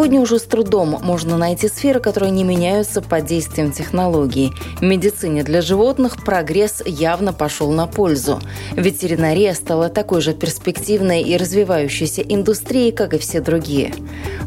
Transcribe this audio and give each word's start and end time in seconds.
Сегодня 0.00 0.22
уже 0.22 0.38
с 0.38 0.44
трудом 0.44 0.96
можно 1.02 1.36
найти 1.36 1.68
сферы, 1.68 2.00
которые 2.00 2.30
не 2.30 2.42
меняются 2.42 3.02
под 3.02 3.26
действием 3.26 3.70
технологий. 3.70 4.50
В 4.78 4.82
медицине 4.82 5.42
для 5.42 5.60
животных 5.60 6.24
прогресс 6.24 6.82
явно 6.86 7.34
пошел 7.34 7.70
на 7.70 7.86
пользу. 7.86 8.40
Ветеринария 8.72 9.52
стала 9.52 9.90
такой 9.90 10.22
же 10.22 10.32
перспективной 10.32 11.20
и 11.20 11.36
развивающейся 11.36 12.22
индустрией, 12.22 12.92
как 12.92 13.12
и 13.12 13.18
все 13.18 13.42
другие. 13.42 13.92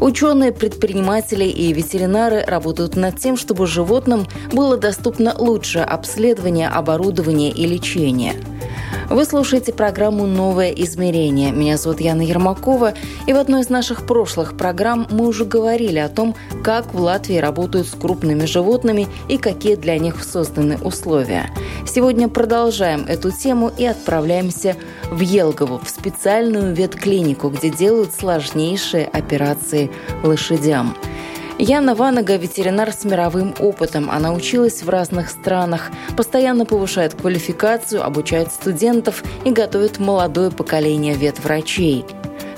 Ученые, 0.01 0.53
предприниматели 0.53 1.45
и 1.45 1.71
ветеринары 1.71 2.43
работают 2.47 2.95
над 2.95 3.19
тем, 3.19 3.37
чтобы 3.37 3.67
животным 3.67 4.25
было 4.51 4.75
доступно 4.75 5.35
лучшее 5.37 5.85
обследование, 5.85 6.67
оборудование 6.67 7.51
и 7.51 7.67
лечение. 7.67 8.33
Вы 9.09 9.25
слушаете 9.25 9.73
программу 9.73 10.25
«Новое 10.25 10.71
измерение». 10.71 11.51
Меня 11.51 11.77
зовут 11.77 12.01
Яна 12.01 12.21
Ермакова, 12.21 12.93
и 13.27 13.33
в 13.33 13.37
одной 13.37 13.61
из 13.61 13.69
наших 13.69 14.05
прошлых 14.05 14.57
программ 14.57 15.07
мы 15.11 15.27
уже 15.27 15.45
говорили 15.45 15.99
о 15.99 16.09
том, 16.09 16.35
как 16.63 16.93
в 16.93 16.99
Латвии 16.99 17.37
работают 17.37 17.87
с 17.87 17.91
крупными 17.91 18.45
животными 18.45 19.07
и 19.29 19.37
какие 19.37 19.75
для 19.75 19.97
них 19.99 20.23
созданы 20.23 20.77
условия. 20.77 21.49
Сегодня 21.85 22.27
продолжаем 22.27 23.05
эту 23.07 23.31
тему 23.31 23.71
и 23.77 23.85
отправляемся 23.85 24.75
в 25.11 25.19
Елгову, 25.19 25.79
в 25.83 25.89
специальную 25.89 26.73
ветклинику, 26.73 27.49
где 27.49 27.69
делают 27.69 28.13
сложнейшие 28.13 29.05
операции 29.05 29.91
лошадям. 30.23 30.95
Яна 31.59 31.93
Ванага– 31.93 32.35
ветеринар 32.37 32.91
с 32.91 33.05
мировым 33.05 33.53
опытом. 33.59 34.09
Она 34.09 34.33
училась 34.33 34.81
в 34.81 34.89
разных 34.89 35.29
странах, 35.29 35.91
постоянно 36.17 36.65
повышает 36.65 37.13
квалификацию, 37.13 38.03
обучает 38.03 38.51
студентов 38.51 39.23
и 39.45 39.51
готовит 39.51 39.99
молодое 39.99 40.49
поколение 40.49 41.13
ветврачей. 41.13 42.05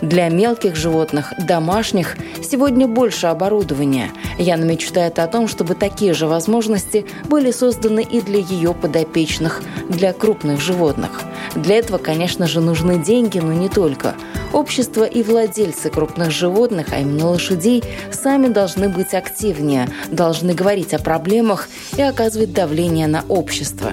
Для 0.01 0.29
мелких 0.29 0.75
животных, 0.75 1.33
домашних, 1.45 2.15
сегодня 2.41 2.87
больше 2.87 3.27
оборудования. 3.27 4.11
Яна 4.37 4.63
мечтает 4.63 5.19
о 5.19 5.27
том, 5.27 5.49
чтобы 5.49 5.75
такие 5.75 6.13
же 6.13 6.27
возможности 6.27 7.05
были 7.25 7.51
созданы 7.51 8.01
и 8.01 8.21
для 8.21 8.39
ее 8.39 8.73
подопечных, 8.73 9.61
для 9.89 10.13
крупных 10.13 10.61
животных. 10.61 11.21
Для 11.55 11.77
этого, 11.77 11.97
конечно 11.97 12.47
же, 12.47 12.61
нужны 12.61 12.97
деньги, 12.97 13.39
но 13.39 13.51
не 13.51 13.67
только. 13.67 14.15
Общество 14.55 15.03
и 15.03 15.21
владельцы 15.21 15.89
крупных 15.89 16.31
животных, 16.31 16.87
а 16.93 16.99
именно 16.99 17.27
лошадей, 17.27 17.83
сами 18.09 18.47
должны 18.47 18.87
быть 18.87 19.13
активнее, 19.13 19.89
должны 20.09 20.53
говорить 20.53 20.93
о 20.93 20.99
проблемах 20.99 21.67
и 21.97 22.01
оказывать 22.01 22.53
давление 22.53 23.07
на 23.07 23.25
общество. 23.27 23.91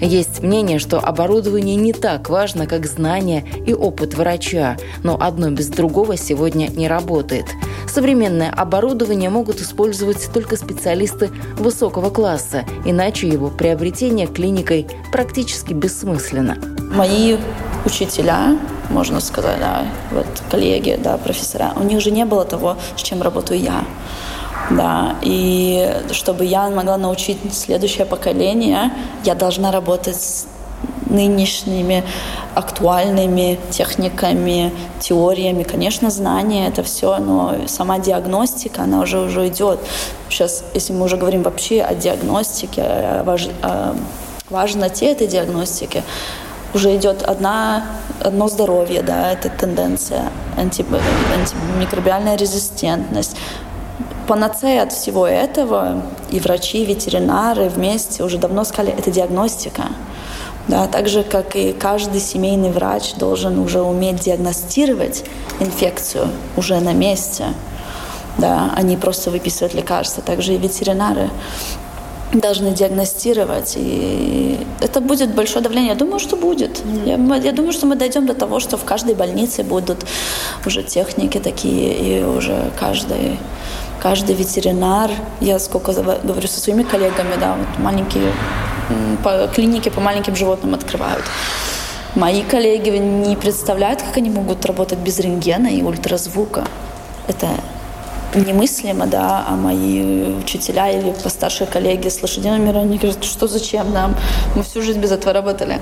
Есть 0.00 0.40
мнение, 0.40 0.78
что 0.78 1.00
оборудование 1.00 1.74
не 1.74 1.92
так 1.92 2.30
важно, 2.30 2.68
как 2.68 2.86
знания 2.86 3.44
и 3.66 3.74
опыт 3.74 4.14
врача, 4.14 4.76
но 5.02 5.18
одно 5.20 5.50
без 5.50 5.66
другого 5.66 6.16
сегодня 6.16 6.68
не 6.68 6.86
работает. 6.86 7.46
Современное 7.92 8.50
оборудование 8.50 9.30
могут 9.30 9.60
использовать 9.60 10.30
только 10.32 10.56
специалисты 10.56 11.32
высокого 11.58 12.10
класса, 12.10 12.64
иначе 12.84 13.26
его 13.26 13.50
приобретение 13.50 14.28
клиникой 14.28 14.86
практически 15.10 15.72
бессмысленно. 15.72 16.56
Мои 16.94 17.36
учителя, 17.84 18.56
можно 18.90 19.20
сказать, 19.20 19.58
да, 19.58 19.84
вот 20.10 20.26
коллеги, 20.50 20.98
да, 21.02 21.16
профессора, 21.16 21.72
у 21.76 21.82
них 21.82 22.00
же 22.00 22.10
не 22.10 22.24
было 22.24 22.44
того, 22.44 22.76
с 22.96 23.02
чем 23.02 23.22
работаю 23.22 23.60
я. 23.60 23.84
Да, 24.70 25.16
и 25.20 26.02
чтобы 26.12 26.46
я 26.46 26.70
могла 26.70 26.96
научить 26.96 27.38
следующее 27.52 28.06
поколение, 28.06 28.92
я 29.24 29.34
должна 29.34 29.70
работать 29.70 30.16
с 30.16 30.46
нынешними 31.06 32.02
актуальными 32.54 33.58
техниками, 33.70 34.72
теориями. 35.00 35.64
Конечно, 35.64 36.10
знания— 36.10 36.66
это 36.68 36.82
все, 36.82 37.18
но 37.18 37.56
сама 37.66 37.98
диагностика, 37.98 38.82
она 38.82 39.00
уже 39.00 39.18
уже 39.18 39.48
идет. 39.48 39.80
Сейчас, 40.28 40.64
если 40.74 40.92
мы 40.92 41.04
уже 41.04 41.16
говорим 41.16 41.42
вообще 41.42 41.82
о 41.82 41.94
диагностике, 41.94 42.82
о, 42.82 43.22
важ, 43.24 43.48
о 43.62 43.94
важноте 44.50 45.12
этой 45.12 45.26
диагностики, 45.26 46.02
уже 46.74 46.94
идет 46.96 47.22
одна, 47.22 47.86
одно 48.20 48.48
здоровье, 48.48 49.02
да, 49.02 49.32
это 49.32 49.48
тенденция, 49.48 50.30
анти, 50.56 50.84
антимикробиальная 51.32 52.36
резистентность. 52.36 53.36
Панацея 54.26 54.82
от 54.82 54.92
всего 54.92 55.26
этого 55.26 56.02
и 56.30 56.40
врачи, 56.40 56.82
и 56.82 56.84
ветеринары 56.84 57.68
вместе 57.68 58.24
уже 58.24 58.38
давно 58.38 58.64
сказали, 58.64 58.94
это 58.96 59.10
диагностика. 59.10 59.84
Да, 60.66 60.86
так 60.86 61.08
же, 61.08 61.24
как 61.24 61.56
и 61.56 61.74
каждый 61.74 62.20
семейный 62.20 62.70
врач 62.70 63.14
должен 63.16 63.58
уже 63.58 63.82
уметь 63.82 64.20
диагностировать 64.20 65.24
инфекцию 65.60 66.28
уже 66.56 66.80
на 66.80 66.94
месте, 66.94 67.44
да, 68.38 68.72
а 68.74 68.80
не 68.80 68.96
просто 68.96 69.30
выписывать 69.30 69.74
лекарства. 69.74 70.22
Также 70.22 70.54
и 70.54 70.58
ветеринары 70.58 71.28
должны 72.40 72.70
диагностировать, 72.72 73.74
и 73.76 74.58
это 74.80 75.00
будет 75.00 75.34
большое 75.34 75.62
давление. 75.62 75.90
Я 75.90 75.98
думаю, 75.98 76.18
что 76.18 76.36
будет. 76.36 76.82
Я, 77.04 77.16
я 77.36 77.52
думаю, 77.52 77.72
что 77.72 77.86
мы 77.86 77.96
дойдем 77.96 78.26
до 78.26 78.34
того, 78.34 78.60
что 78.60 78.76
в 78.76 78.84
каждой 78.84 79.14
больнице 79.14 79.62
будут 79.62 80.04
уже 80.66 80.82
техники 80.82 81.38
такие, 81.38 82.20
и 82.20 82.24
уже 82.24 82.70
каждый, 82.78 83.38
каждый 84.00 84.34
ветеринар, 84.34 85.10
я 85.40 85.58
сколько 85.58 85.92
говорю 85.92 86.48
со 86.48 86.60
своими 86.60 86.82
коллегами, 86.82 87.34
да, 87.40 87.56
вот 87.56 87.78
маленькие 87.78 88.32
по 89.22 89.48
клинике 89.54 89.90
по 89.90 90.00
маленьким 90.00 90.36
животным 90.36 90.74
открывают. 90.74 91.24
Мои 92.14 92.42
коллеги 92.42 92.90
не 92.90 93.34
представляют, 93.34 94.02
как 94.02 94.16
они 94.18 94.30
могут 94.30 94.64
работать 94.66 94.98
без 94.98 95.18
рентгена 95.18 95.68
и 95.68 95.82
ультразвука. 95.82 96.64
Это 97.26 97.48
немыслимо, 98.34 99.06
да, 99.06 99.44
а 99.48 99.54
мои 99.56 100.34
учителя 100.34 100.90
или 100.90 101.12
постаршие 101.12 101.66
коллеги 101.66 102.08
с 102.08 102.22
лошадиным 102.22 102.64
миром, 102.64 102.82
они 102.82 102.98
говорят, 102.98 103.24
что 103.24 103.46
зачем 103.46 103.92
нам, 103.92 104.14
мы 104.54 104.62
всю 104.62 104.82
жизнь 104.82 105.00
без 105.00 105.12
этого 105.12 105.32
работали. 105.32 105.80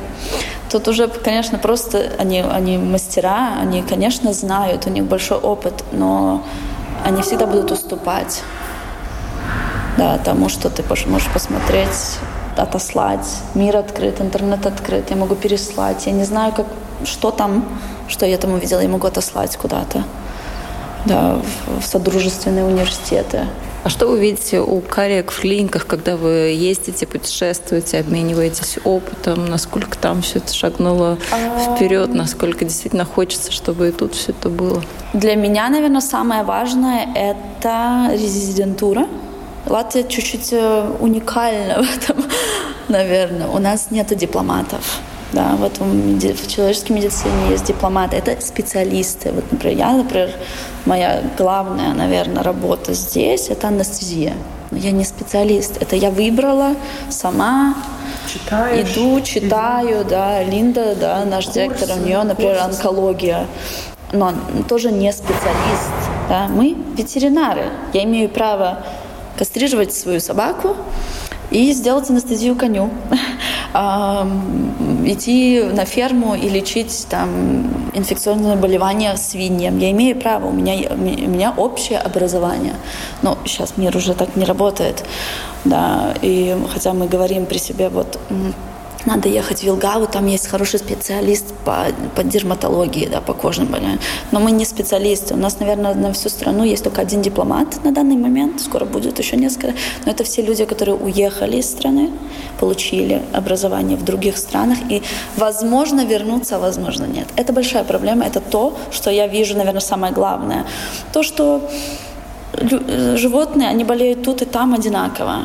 Тут 0.70 0.88
уже, 0.88 1.08
конечно, 1.08 1.58
просто 1.58 2.12
они, 2.18 2.40
они 2.40 2.78
мастера, 2.78 3.54
они, 3.60 3.82
конечно, 3.82 4.32
знают, 4.32 4.86
у 4.86 4.90
них 4.90 5.04
большой 5.04 5.38
опыт, 5.38 5.84
но 5.92 6.42
они 7.04 7.22
всегда 7.22 7.46
будут 7.46 7.70
уступать 7.70 8.42
да, 9.96 10.18
тому, 10.18 10.48
что 10.48 10.70
ты 10.70 10.82
можешь 11.06 11.30
посмотреть, 11.32 12.18
отослать. 12.56 13.26
Мир 13.54 13.76
открыт, 13.76 14.20
интернет 14.20 14.66
открыт, 14.66 15.10
я 15.10 15.16
могу 15.16 15.34
переслать. 15.34 16.06
Я 16.06 16.12
не 16.12 16.24
знаю, 16.24 16.52
как, 16.52 16.66
что 17.04 17.30
там, 17.30 17.64
что 18.08 18.26
я 18.26 18.36
там 18.36 18.52
увидела, 18.52 18.80
я 18.80 18.88
могу 18.88 19.06
отослать 19.06 19.56
куда-то 19.56 20.04
да, 21.06 21.40
в 21.80 21.84
содружественные 21.84 22.64
университеты. 22.64 23.46
А 23.84 23.88
что 23.88 24.06
вы 24.06 24.20
видите 24.20 24.60
у 24.60 24.80
коллег 24.80 25.32
в 25.32 25.40
клиниках, 25.40 25.86
когда 25.86 26.16
вы 26.16 26.54
ездите, 26.56 27.04
путешествуете, 27.04 27.98
обмениваетесь 27.98 28.78
опытом, 28.84 29.46
насколько 29.46 29.98
там 29.98 30.22
все 30.22 30.38
это 30.38 30.54
шагнуло 30.54 31.18
а. 31.32 31.74
вперед, 31.74 32.14
насколько 32.14 32.64
действительно 32.64 33.04
хочется, 33.04 33.50
чтобы 33.50 33.88
и 33.88 33.90
тут 33.90 34.14
все 34.14 34.30
это 34.30 34.48
было? 34.50 34.82
Для 35.14 35.34
меня, 35.34 35.68
наверное, 35.68 36.00
самое 36.00 36.44
важное– 36.44 37.08
это 37.16 38.10
резидентура. 38.12 39.08
Латвия 39.66 40.04
чуть-чуть 40.04 40.52
э, 40.52 40.90
уникальна 41.00 41.82
в 41.82 41.96
этом, 41.96 42.24
наверное. 42.88 43.48
У 43.48 43.58
нас 43.58 43.88
нет 43.90 44.16
дипломатов. 44.16 45.00
Да, 45.32 45.56
вот 45.56 45.78
в 45.78 46.48
человеческой 46.48 46.92
медицине 46.92 47.50
есть 47.50 47.64
дипломаты, 47.64 48.16
это 48.16 48.38
специалисты. 48.40 49.32
Вот, 49.32 49.50
например, 49.50 49.76
я, 49.78 49.92
например, 49.92 50.30
моя 50.84 51.22
главная, 51.38 51.94
наверное, 51.94 52.42
работа 52.42 52.92
здесь– 52.92 53.48
это 53.50 53.68
анестезия. 53.68 54.34
Но 54.70 54.78
я 54.78 54.90
не 54.90 55.04
специалист. 55.04 55.80
Это 55.80 55.96
я 55.96 56.10
выбрала 56.10 56.74
сама, 57.08 57.74
Читаешь? 58.32 58.90
иду, 58.90 59.20
читаю, 59.22 60.04
да. 60.04 60.42
Линда, 60.42 60.94
да, 60.94 61.24
наш 61.24 61.46
курсы, 61.46 61.60
директор, 61.60 61.88
у 61.96 62.00
нее, 62.00 62.22
например, 62.22 62.56
курсы. 62.56 62.78
онкология. 62.78 63.46
Но 64.12 64.32
тоже 64.68 64.92
не 64.92 65.10
специалист. 65.12 65.92
Да. 66.28 66.46
Мы 66.48 66.76
ветеринары. 66.96 67.70
Я 67.94 68.04
имею 68.04 68.28
право 68.28 68.84
кастрировать 69.38 69.94
свою 69.94 70.20
собаку 70.20 70.76
и 71.52 71.72
сделать 71.72 72.10
анестезию 72.10 72.56
коню. 72.56 72.90
идти 75.06 75.62
на 75.62 75.84
ферму 75.84 76.34
и 76.34 76.48
лечить 76.48 77.06
там 77.08 77.88
инфекционные 77.94 78.54
заболевания 78.54 79.16
свиньям. 79.16 79.78
Я 79.78 79.90
имею 79.90 80.18
право, 80.18 80.46
у 80.48 80.52
меня, 80.52 80.74
у 80.90 80.96
меня 80.96 81.54
общее 81.56 81.98
образование. 81.98 82.74
Но 83.22 83.38
сейчас 83.44 83.76
мир 83.76 83.96
уже 83.96 84.14
так 84.14 84.36
не 84.36 84.44
работает. 84.44 85.04
Да, 85.64 86.14
и 86.22 86.56
хотя 86.72 86.92
мы 86.92 87.06
говорим 87.06 87.46
при 87.46 87.58
себе 87.58 87.88
вот 87.88 88.18
надо 89.06 89.28
ехать 89.28 89.60
в 89.60 89.62
Вилгаву, 89.64 90.06
там 90.06 90.26
есть 90.26 90.46
хороший 90.46 90.78
специалист 90.78 91.52
по, 91.64 91.86
по 92.14 92.22
дерматологии, 92.22 93.06
да, 93.06 93.20
по 93.20 93.34
кожным 93.34 93.68
болезням. 93.68 93.98
Но 94.30 94.40
мы 94.40 94.50
не 94.50 94.64
специалисты. 94.64 95.34
У 95.34 95.36
нас, 95.36 95.60
наверное, 95.60 95.94
на 95.94 96.12
всю 96.12 96.28
страну 96.28 96.64
есть 96.64 96.84
только 96.84 97.02
один 97.02 97.22
дипломат 97.22 97.84
на 97.84 97.92
данный 97.92 98.16
момент, 98.16 98.60
скоро 98.60 98.84
будет 98.84 99.18
еще 99.18 99.36
несколько. 99.36 99.74
Но 100.04 100.12
это 100.12 100.24
все 100.24 100.42
люди, 100.42 100.64
которые 100.64 100.96
уехали 100.96 101.56
из 101.56 101.70
страны, 101.70 102.10
получили 102.60 103.22
образование 103.32 103.96
в 103.96 104.04
других 104.04 104.36
странах 104.36 104.78
и, 104.88 105.02
возможно, 105.36 106.04
вернуться, 106.04 106.58
возможно, 106.58 107.04
нет. 107.04 107.26
Это 107.36 107.52
большая 107.52 107.84
проблема, 107.84 108.24
это 108.24 108.40
то, 108.40 108.76
что 108.90 109.10
я 109.10 109.26
вижу, 109.26 109.56
наверное, 109.56 109.80
самое 109.80 110.12
главное. 110.12 110.64
То, 111.12 111.22
что 111.22 111.60
животные, 113.16 113.68
они 113.68 113.84
болеют 113.84 114.22
тут 114.22 114.42
и 114.42 114.44
там 114.44 114.74
одинаково 114.74 115.44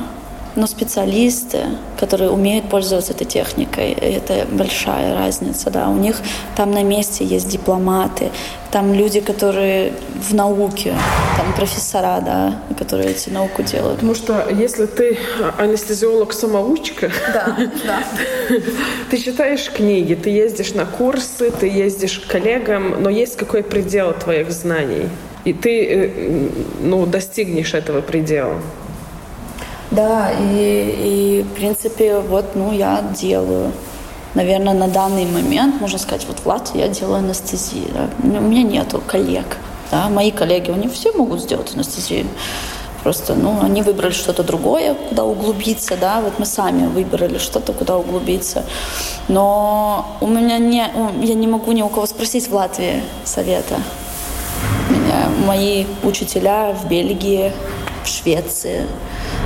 но 0.58 0.66
специалисты, 0.66 1.66
которые 2.00 2.32
умеют 2.32 2.68
пользоваться 2.68 3.14
этой 3.14 3.26
техникой, 3.26 3.92
это 3.92 4.46
большая 4.52 5.16
разница, 5.16 5.70
да, 5.70 5.88
у 5.88 5.96
них 5.96 6.18
там 6.56 6.72
на 6.72 6.84
месте 6.84 7.24
есть 7.24 7.48
дипломаты, 7.48 8.32
там 8.72 8.94
люди, 8.94 9.22
которые 9.22 9.94
в 10.16 10.34
науке, 10.34 10.96
там 11.38 11.54
профессора, 11.54 12.22
да, 12.22 12.60
которые 12.78 13.12
эти 13.12 13.30
науку 13.30 13.62
делают. 13.62 13.96
Потому 13.96 14.16
что 14.16 14.48
если 14.50 14.88
ты 14.88 15.20
анестезиолог-самоучка, 15.60 17.12
да, 17.34 17.58
да. 17.86 18.04
ты 19.12 19.18
читаешь 19.20 19.70
книги, 19.70 20.16
ты 20.16 20.32
ездишь 20.32 20.74
на 20.74 20.86
курсы, 20.86 21.52
ты 21.52 21.68
ездишь 21.68 22.20
к 22.20 22.32
коллегам, 22.32 23.04
но 23.04 23.12
есть 23.12 23.38
какой 23.38 23.62
предел 23.62 24.12
твоих 24.14 24.52
знаний? 24.52 25.08
И 25.46 25.54
ты 25.54 25.86
э, 25.86 26.50
ну, 26.82 27.06
достигнешь 27.06 27.76
этого 27.76 28.02
предела. 28.02 28.60
Да, 29.92 30.32
и, 30.32 31.40
и 31.40 31.44
в 31.44 31.54
принципе, 31.56 32.20
вот, 32.20 32.56
ну, 32.56 32.74
я 32.74 33.04
делаю. 33.18 33.72
Наверное, 34.34 34.74
на 34.74 34.88
данный 34.88 35.26
момент, 35.26 35.82
можно 35.82 35.98
сказать, 35.98 36.26
вот 36.28 36.40
в 36.40 36.46
Латвии 36.46 36.82
я 36.82 36.88
делаю 36.90 37.20
анестезию. 37.20 37.88
Да. 37.94 38.40
У 38.40 38.42
меня 38.42 38.64
нету 38.64 39.02
коллег. 39.06 39.58
Да. 39.92 40.10
Мои 40.10 40.32
коллеги, 40.32 40.72
они 40.72 40.88
все 40.90 41.12
могут 41.14 41.42
сделать 41.42 41.74
анестезию. 41.74 42.28
Просто, 43.04 43.36
ну, 43.36 43.58
они 43.62 43.84
выбрали 43.84 44.12
что-то 44.12 44.44
другое, 44.44 44.94
куда 44.94 45.24
углубиться, 45.24 45.96
да, 45.96 46.20
вот 46.20 46.40
мы 46.40 46.46
сами 46.46 46.88
выбрали 46.88 47.38
что-то, 47.38 47.72
куда 47.72 47.96
углубиться. 47.96 48.66
Но 49.30 50.18
у 50.20 50.28
меня 50.28 50.58
не, 50.58 50.86
я 51.24 51.34
не 51.34 51.48
могу 51.48 51.72
ни 51.72 51.82
у 51.82 51.88
кого 51.88 52.06
спросить 52.06 52.50
в 52.50 52.54
Латвии 52.54 53.02
совета. 53.24 53.76
Меня, 54.90 55.30
мои 55.46 55.86
учителя 56.04 56.74
в 56.74 56.90
Бельгии, 56.90 57.54
в 58.04 58.08
Швеции, 58.08 58.86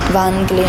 в 0.10 0.18
Англии. 0.18 0.68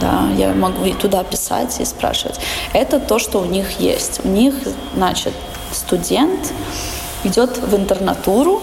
Да, 0.00 0.28
я 0.36 0.52
могу 0.52 0.84
и 0.84 0.94
туда 0.94 1.22
писать 1.22 1.80
и 1.80 1.84
спрашивать. 1.84 2.40
Это 2.72 2.98
то, 2.98 3.18
что 3.18 3.38
у 3.38 3.44
них 3.44 3.78
есть. 3.78 4.20
У 4.24 4.28
них, 4.28 4.54
значит, 4.94 5.32
студент 5.72 6.52
идет 7.24 7.58
в 7.58 7.76
интернатуру, 7.76 8.62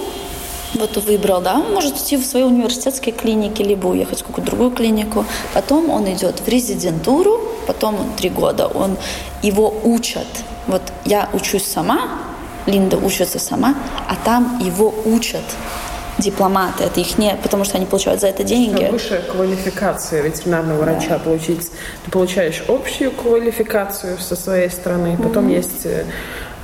вот 0.76 0.98
выбрал, 0.98 1.42
да, 1.42 1.56
он 1.56 1.74
может 1.74 1.98
идти 1.98 2.18
в 2.18 2.26
свои 2.26 2.44
университетские 2.44 3.14
клиники, 3.16 3.62
либо 3.62 3.88
уехать 3.88 4.22
в 4.22 4.26
какую-то 4.26 4.52
другую 4.52 4.72
клинику. 4.72 5.26
Потом 5.54 5.90
он 5.90 6.12
идет 6.12 6.42
в 6.42 6.48
резидентуру, 6.48 7.42
потом 7.66 7.98
три 8.18 8.30
года 8.30 8.68
он 8.68 8.98
его 9.42 9.74
учат. 9.84 10.28
Вот 10.68 10.82
я 11.06 11.30
учусь 11.34 11.66
сама, 11.66 12.20
Линда 12.68 12.98
учится 12.98 13.40
сама, 13.40 13.76
а 14.08 14.16
там 14.24 14.60
его 14.64 14.94
учат 15.06 15.44
дипломаты, 16.20 16.84
это 16.84 17.00
их 17.00 17.18
не, 17.18 17.36
потому 17.42 17.64
что 17.64 17.78
они 17.78 17.86
получают 17.86 18.22
за 18.22 18.28
это 18.28 18.44
деньги. 18.44 18.86
Высшая 18.92 19.22
квалификация 19.22 20.22
ветеринарного 20.22 20.82
врача 20.82 21.10
да. 21.10 21.20
получить. 21.20 21.70
Ты 22.06 22.12
получаешь 22.12 22.64
общую 22.68 23.12
квалификацию 23.12 24.18
со 24.18 24.36
своей 24.36 24.70
стороны, 24.70 25.18
потом 25.18 25.48
mm-hmm. 25.48 25.56
есть 25.56 25.88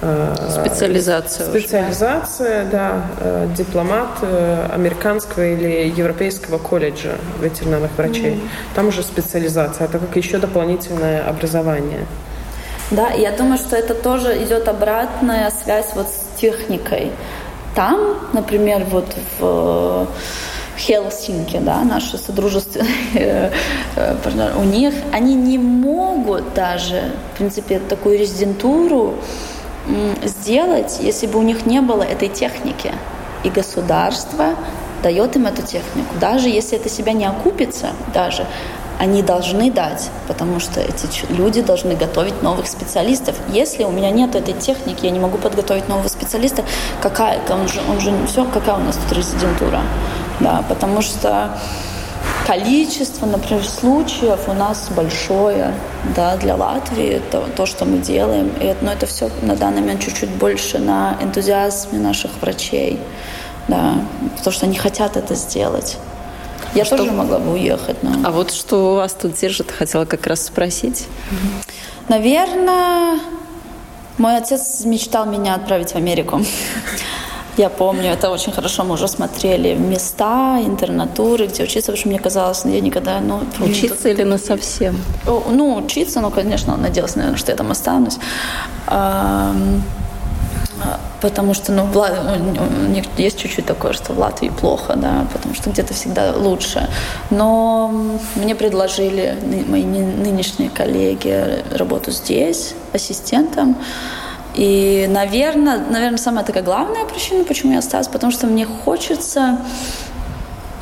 э, 0.02 0.36
специализация. 0.50 1.48
Специализация, 1.48 2.64
уже. 2.64 2.72
да, 2.72 3.06
э, 3.20 3.48
дипломат 3.58 4.10
э, 4.22 4.68
американского 4.74 5.46
или 5.46 5.92
европейского 5.96 6.58
колледжа 6.58 7.16
ветеринарных 7.42 7.92
врачей. 7.98 8.34
Mm. 8.34 8.50
Там 8.76 8.88
уже 8.88 9.04
специализация, 9.04 9.86
это 9.86 10.00
как 10.00 10.16
еще 10.16 10.38
дополнительное 10.38 11.28
образование. 11.28 12.06
Да, 12.92 13.10
я 13.10 13.32
думаю, 13.32 13.58
что 13.58 13.76
это 13.76 13.96
тоже 13.96 14.44
идет 14.44 14.68
обратная 14.68 15.50
связь 15.50 15.88
вот 15.96 16.08
с 16.08 16.40
техникой. 16.40 17.12
Там, 17.76 18.00
например, 18.34 18.86
вот 18.90 19.16
в 19.40 20.08
Хелсинки, 20.78 21.58
да, 21.58 21.84
наши 21.84 22.18
содружественные 22.18 23.52
партнеры, 24.24 24.56
у 24.56 24.64
них 24.64 24.94
они 25.12 25.36
не 25.36 25.58
могут 25.58 26.54
даже, 26.54 27.12
в 27.34 27.38
принципе, 27.38 27.80
такую 27.80 28.18
резидентуру 28.18 29.16
сделать, 30.24 31.00
если 31.02 31.28
бы 31.28 31.40
у 31.40 31.44
них 31.44 31.66
не 31.66 31.82
было 31.82 32.04
этой 32.04 32.30
техники. 32.30 32.92
И 33.44 33.50
государство 33.50 34.56
дает 35.04 35.36
им 35.36 35.46
эту 35.46 35.62
технику. 35.62 36.16
Даже 36.20 36.50
если 36.50 36.80
это 36.80 36.90
себя 36.90 37.14
не 37.14 37.26
окупится, 37.26 37.90
даже 38.14 38.48
они 39.00 39.22
должны 39.22 39.72
дать, 39.72 40.10
потому 40.28 40.60
что 40.60 40.80
эти 40.80 41.08
люди 41.32 41.62
должны 41.62 41.96
готовить 41.96 42.42
новых 42.42 42.68
специалистов. 42.68 43.36
Если 43.50 43.84
у 43.84 43.92
меня 43.92 44.10
нет 44.12 44.36
этой 44.36 44.54
техники, 44.54 45.06
я 45.06 45.12
не 45.12 45.20
могу 45.20 45.38
подготовить 45.38 45.90
нового 45.90 46.08
специалиста, 46.08 46.64
какая, 47.02 47.40
он 47.50 47.68
же, 47.68 47.82
он 47.90 48.00
же 48.00 48.14
все, 48.28 48.46
какая 48.46 48.76
у 48.76 48.80
нас 48.80 48.96
тут 48.96 49.18
резидентура, 49.18 49.82
да, 50.40 50.64
потому 50.70 51.02
что 51.02 51.58
количество, 52.46 53.26
например, 53.26 53.64
случаев 53.66 54.48
у 54.48 54.54
нас 54.54 54.90
большое, 54.96 55.74
да, 56.16 56.38
для 56.38 56.56
Латвии, 56.56 57.16
это 57.16 57.44
то, 57.56 57.66
что 57.66 57.86
мы 57.86 57.98
делаем, 57.98 58.52
и, 58.60 58.76
но 58.82 58.94
это 58.94 59.06
все 59.06 59.30
на 59.42 59.56
данный 59.56 59.82
момент 59.82 60.02
чуть-чуть 60.02 60.30
больше 60.30 60.80
на 60.80 61.18
энтузиазме 61.22 62.00
наших 62.00 62.32
врачей, 62.42 63.00
да, 63.68 63.96
потому 64.38 64.54
что 64.54 64.66
они 64.68 64.78
хотят 64.78 65.18
это 65.18 65.36
сделать. 65.36 65.98
Я 66.76 66.86
что... 66.86 66.98
тоже 66.98 67.12
могла 67.12 67.40
бы 67.40 67.54
уехать. 67.54 68.04
Но... 68.04 68.12
А 68.24 68.32
вот 68.32 68.52
что 68.52 68.92
у 68.92 68.96
вас 68.96 69.14
тут 69.14 69.34
держит, 69.34 69.72
хотела 69.72 70.06
как 70.06 70.28
раз 70.28 70.46
спросить. 70.46 71.08
Наверное, 72.10 73.20
мой 74.18 74.38
отец 74.38 74.84
мечтал 74.86 75.26
меня 75.26 75.56
отправить 75.56 75.92
в 75.92 75.96
Америку. 75.96 76.42
Я 77.58 77.70
помню, 77.70 78.12
это 78.12 78.30
очень 78.30 78.52
хорошо. 78.52 78.84
Мы 78.84 78.96
уже 78.96 79.08
смотрели 79.08 79.76
места, 79.76 80.60
интернатуры, 80.62 81.48
где 81.48 81.64
учиться, 81.64 81.92
потому 81.92 81.98
что 81.98 82.10
мне 82.10 82.20
казалось, 82.20 82.66
ну, 82.66 82.74
я 82.74 82.82
никогда... 82.82 83.22
Ну, 83.22 83.40
учиться 83.62 84.10
или 84.10 84.24
на 84.24 84.38
совсем? 84.38 84.98
Ну, 85.26 85.76
учиться, 85.78 86.20
ну, 86.20 86.32
конечно, 86.32 86.76
надеялась, 86.76 87.16
наверное, 87.16 87.38
что 87.38 87.52
я 87.52 87.58
там 87.58 87.72
останусь. 87.72 88.18
Потому 91.22 91.54
что, 91.54 91.72
ну, 91.72 91.86
в 91.86 91.96
Лат... 91.96 92.14
есть 93.18 93.40
чуть-чуть 93.40 93.66
такое, 93.66 93.94
что 93.94 94.14
в 94.14 94.20
Латвии 94.20 94.50
плохо, 94.50 94.96
да, 94.96 95.26
потому 95.34 95.56
что 95.56 95.70
где-то 95.70 95.94
всегда 95.94 96.34
лучше. 96.36 96.90
Но 97.30 97.92
мне 98.36 98.56
предложили 98.56 99.38
мои 99.68 99.84
нынешние 99.84 100.70
коллеги 100.70 101.64
работу 101.72 102.12
здесь, 102.12 102.76
ассистентом. 102.94 103.78
И, 104.54 105.08
наверное, 105.10 105.80
наверное, 105.80 106.18
самая 106.18 106.46
такая 106.46 106.64
главная 106.64 107.06
причина, 107.06 107.44
почему 107.44 107.74
я 107.74 107.80
осталась, 107.80 108.08
потому 108.08 108.32
что 108.32 108.48
мне 108.48 108.66
хочется 108.66 109.60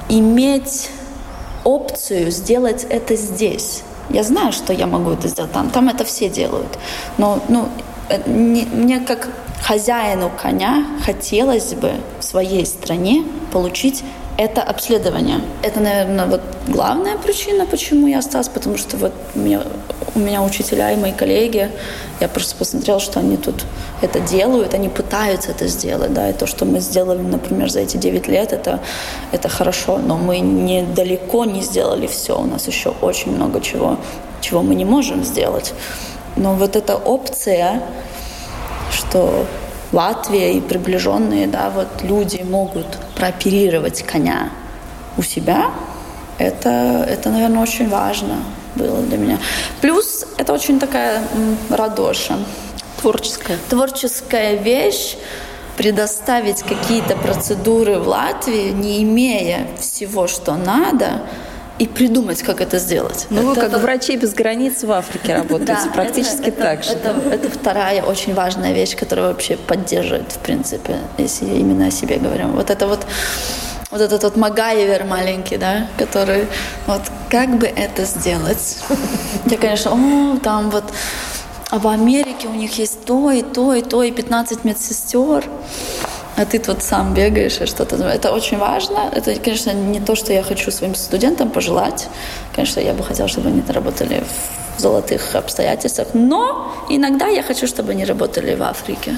иметь 0.10 0.90
опцию 1.64 2.32
сделать 2.32 2.86
это 2.90 3.16
здесь. 3.16 3.84
Я 4.10 4.24
знаю, 4.24 4.52
что 4.52 4.74
я 4.74 4.86
могу 4.86 5.12
это 5.12 5.28
сделать 5.28 5.52
там. 5.52 5.70
Там 5.70 5.90
это 5.90 6.04
все 6.04 6.30
делают. 6.30 6.78
Но 7.18 7.40
ну, 7.48 7.70
э, 8.10 8.20
не, 8.30 8.66
мне 8.66 9.00
как 9.00 9.30
хозяину 9.64 10.30
коня 10.42 10.86
хотелось 11.06 11.74
бы 11.74 11.92
в 12.20 12.24
своей 12.24 12.66
стране 12.66 13.24
получить 13.52 14.04
это 14.36 14.64
обследование. 14.64 15.42
Это, 15.62 15.80
наверное, 15.80 16.26
вот 16.26 16.42
главная 16.68 17.18
причина, 17.18 17.66
почему 17.66 18.08
я 18.08 18.20
осталась, 18.20 18.50
потому 18.50 18.78
что 18.78 18.98
вот 18.98 19.14
у 19.36 19.40
меня, 19.40 19.62
у 20.16 20.20
меня 20.20 20.42
учителя 20.42 20.92
и 20.92 20.96
мои 20.96 21.12
коллеги, 21.12 21.70
я 22.20 22.28
просто 22.28 22.56
посмотрела, 22.56 23.00
что 23.00 23.20
они 23.20 23.38
тут 23.38 23.64
это 24.02 24.20
делают, 24.20 24.74
они 24.74 24.90
пытаются 24.90 25.52
это 25.52 25.68
сделать, 25.68 26.14
да, 26.14 26.30
и 26.30 26.34
то, 26.34 26.48
что 26.48 26.66
мы 26.66 26.80
сделали, 26.80 27.22
например, 27.22 27.70
за 27.70 27.82
эти 27.82 27.98
9 27.98 28.28
лет, 28.28 28.54
это, 28.54 28.80
это 29.32 29.50
хорошо, 29.50 30.00
но 30.00 30.18
мы 30.18 30.40
не 30.40 30.82
далеко 30.82 31.46
не 31.46 31.62
сделали 31.62 32.08
все, 32.08 32.40
у 32.40 32.46
нас 32.46 32.68
еще 32.68 32.90
очень 33.02 33.36
много 33.36 33.62
чего, 33.62 33.98
чего 34.42 34.64
мы 34.64 34.74
не 34.74 34.86
можем 34.86 35.24
сделать. 35.24 35.74
Но 36.36 36.56
вот 36.56 36.76
эта 36.76 36.96
опция 36.96 37.84
что 39.14 39.46
Латвия 39.92 40.54
и 40.54 40.60
приближенные, 40.60 41.46
да, 41.46 41.70
вот 41.70 42.02
люди 42.02 42.42
могут 42.42 42.88
прооперировать 43.16 44.02
коня 44.02 44.50
у 45.18 45.22
себя, 45.22 45.70
это, 46.40 47.06
это, 47.08 47.30
наверное, 47.30 47.62
очень 47.62 47.88
важно 47.90 48.38
было 48.74 49.04
для 49.04 49.20
меня. 49.20 49.38
Плюс 49.82 50.26
это 50.40 50.52
очень 50.52 50.80
такая 50.80 51.22
радоша. 51.70 52.40
Творческая. 53.02 53.60
Творческая 53.70 54.56
вещь 54.56 55.16
предоставить 55.78 56.64
какие-то 56.64 57.16
процедуры 57.16 58.00
в 58.00 58.08
Латвии, 58.08 58.72
не 58.72 59.04
имея 59.04 59.68
всего, 59.80 60.28
что 60.28 60.56
надо, 60.56 61.22
и 61.80 61.88
придумать, 61.88 62.44
как 62.44 62.62
это 62.62 62.78
сделать. 62.80 63.28
Ну, 63.30 63.38
это, 63.38 63.48
вы 63.48 63.56
как 63.56 63.64
это... 63.66 63.80
врачи 63.80 64.16
без 64.16 64.34
границ 64.34 64.84
в 64.84 64.92
Африке 64.92 65.36
работаете, 65.36 65.82
да, 65.86 65.92
практически 65.94 66.52
так 66.52 66.84
же. 66.84 66.92
Это, 66.92 67.16
это 67.32 67.50
вторая 67.50 68.04
очень 68.04 68.34
важная 68.34 68.74
вещь, 68.74 68.96
которая 68.96 69.28
вообще 69.28 69.58
поддерживает, 69.58 70.32
в 70.32 70.40
принципе, 70.40 70.98
если 71.18 71.46
именно 71.46 71.88
о 71.88 71.92
себе 71.92 72.18
говорим. 72.18 72.52
Вот 72.52 72.70
это 72.70 72.88
вот 72.88 73.06
вот 73.92 74.02
этот 74.02 74.24
вот 74.24 74.36
Магаевер 74.38 75.04
маленький, 75.04 75.58
да, 75.58 75.88
который 75.98 76.48
вот 76.88 77.02
как 77.30 77.60
бы 77.60 77.68
это 77.68 78.06
сделать. 78.06 78.80
Я, 79.46 79.58
конечно, 79.58 79.92
о, 79.92 80.40
там 80.40 80.72
вот 80.72 80.86
а 81.70 81.80
в 81.80 81.88
Америке 81.88 82.48
у 82.48 82.54
них 82.54 82.78
есть 82.78 83.04
то, 83.04 83.32
и 83.32 83.42
то, 83.42 83.74
и 83.74 83.82
то, 83.82 84.04
и 84.04 84.12
15 84.12 84.64
медсестер. 84.64 85.44
А 86.36 86.46
ты 86.46 86.60
тут 86.60 86.82
сам 86.82 87.14
бегаешь 87.14 87.62
и 87.62 87.66
что-то. 87.66 87.96
Это 87.96 88.32
очень 88.32 88.58
важно. 88.58 89.10
Это, 89.12 89.36
конечно, 89.36 89.72
не 89.72 90.00
то, 90.00 90.16
что 90.16 90.34
я 90.34 90.44
хочу 90.44 90.72
своим 90.72 90.96
студентам 90.96 91.50
пожелать. 91.50 92.08
Конечно, 92.56 92.80
я 92.80 92.94
бы 92.94 93.04
хотела, 93.04 93.30
чтобы 93.30 93.50
они 93.50 93.62
работали 93.68 94.24
в 94.78 94.82
золотых 94.82 95.36
обстоятельствах. 95.36 96.08
Но 96.14 96.74
иногда 96.90 97.28
я 97.28 97.44
хочу, 97.44 97.68
чтобы 97.68 97.92
они 97.92 98.06
работали 98.06 98.56
в 98.56 98.64
Африке 98.64 99.16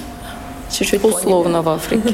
чуть-чуть 0.72 1.04
условно 1.04 1.62
поняли. 1.62 1.66
в 1.66 1.70
Африке. 1.70 2.14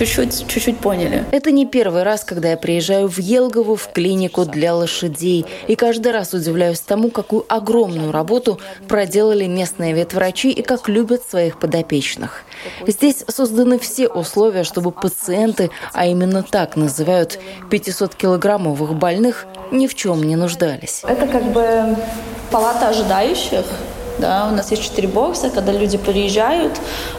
Чуть-чуть, 0.00 0.46
чуть-чуть 0.48 0.78
поняли. 0.78 1.26
Это 1.30 1.50
не 1.50 1.66
первый 1.66 2.04
раз, 2.04 2.24
когда 2.24 2.52
я 2.52 2.56
приезжаю 2.56 3.06
в 3.06 3.18
Елгову 3.18 3.76
в 3.76 3.92
клинику 3.92 4.46
для 4.46 4.74
лошадей. 4.74 5.44
И 5.66 5.76
каждый 5.76 6.10
раз 6.12 6.32
удивляюсь 6.32 6.80
тому, 6.80 7.10
какую 7.10 7.44
огромную 7.50 8.10
работу 8.10 8.58
проделали 8.88 9.44
местные 9.44 9.92
ветврачи 9.92 10.52
и 10.52 10.62
как 10.62 10.88
любят 10.88 11.28
своих 11.28 11.58
подопечных. 11.58 12.44
Здесь 12.86 13.26
созданы 13.28 13.78
все 13.78 14.08
условия, 14.08 14.64
чтобы 14.64 14.90
пациенты, 14.90 15.70
а 15.92 16.06
именно 16.06 16.42
так 16.42 16.76
называют 16.76 17.38
500-килограммовых 17.70 18.94
больных, 18.94 19.44
ни 19.70 19.86
в 19.86 19.94
чем 19.94 20.22
не 20.22 20.36
нуждались. 20.36 21.02
Это 21.06 21.26
как 21.26 21.44
бы 21.52 21.94
палата 22.50 22.88
ожидающих, 22.88 23.66
да, 24.18 24.48
у 24.50 24.54
нас 24.54 24.70
есть 24.70 24.82
четыре 24.82 25.08
бокса, 25.08 25.50
когда 25.50 25.72
люди 25.72 25.98
приезжают, 25.98 26.72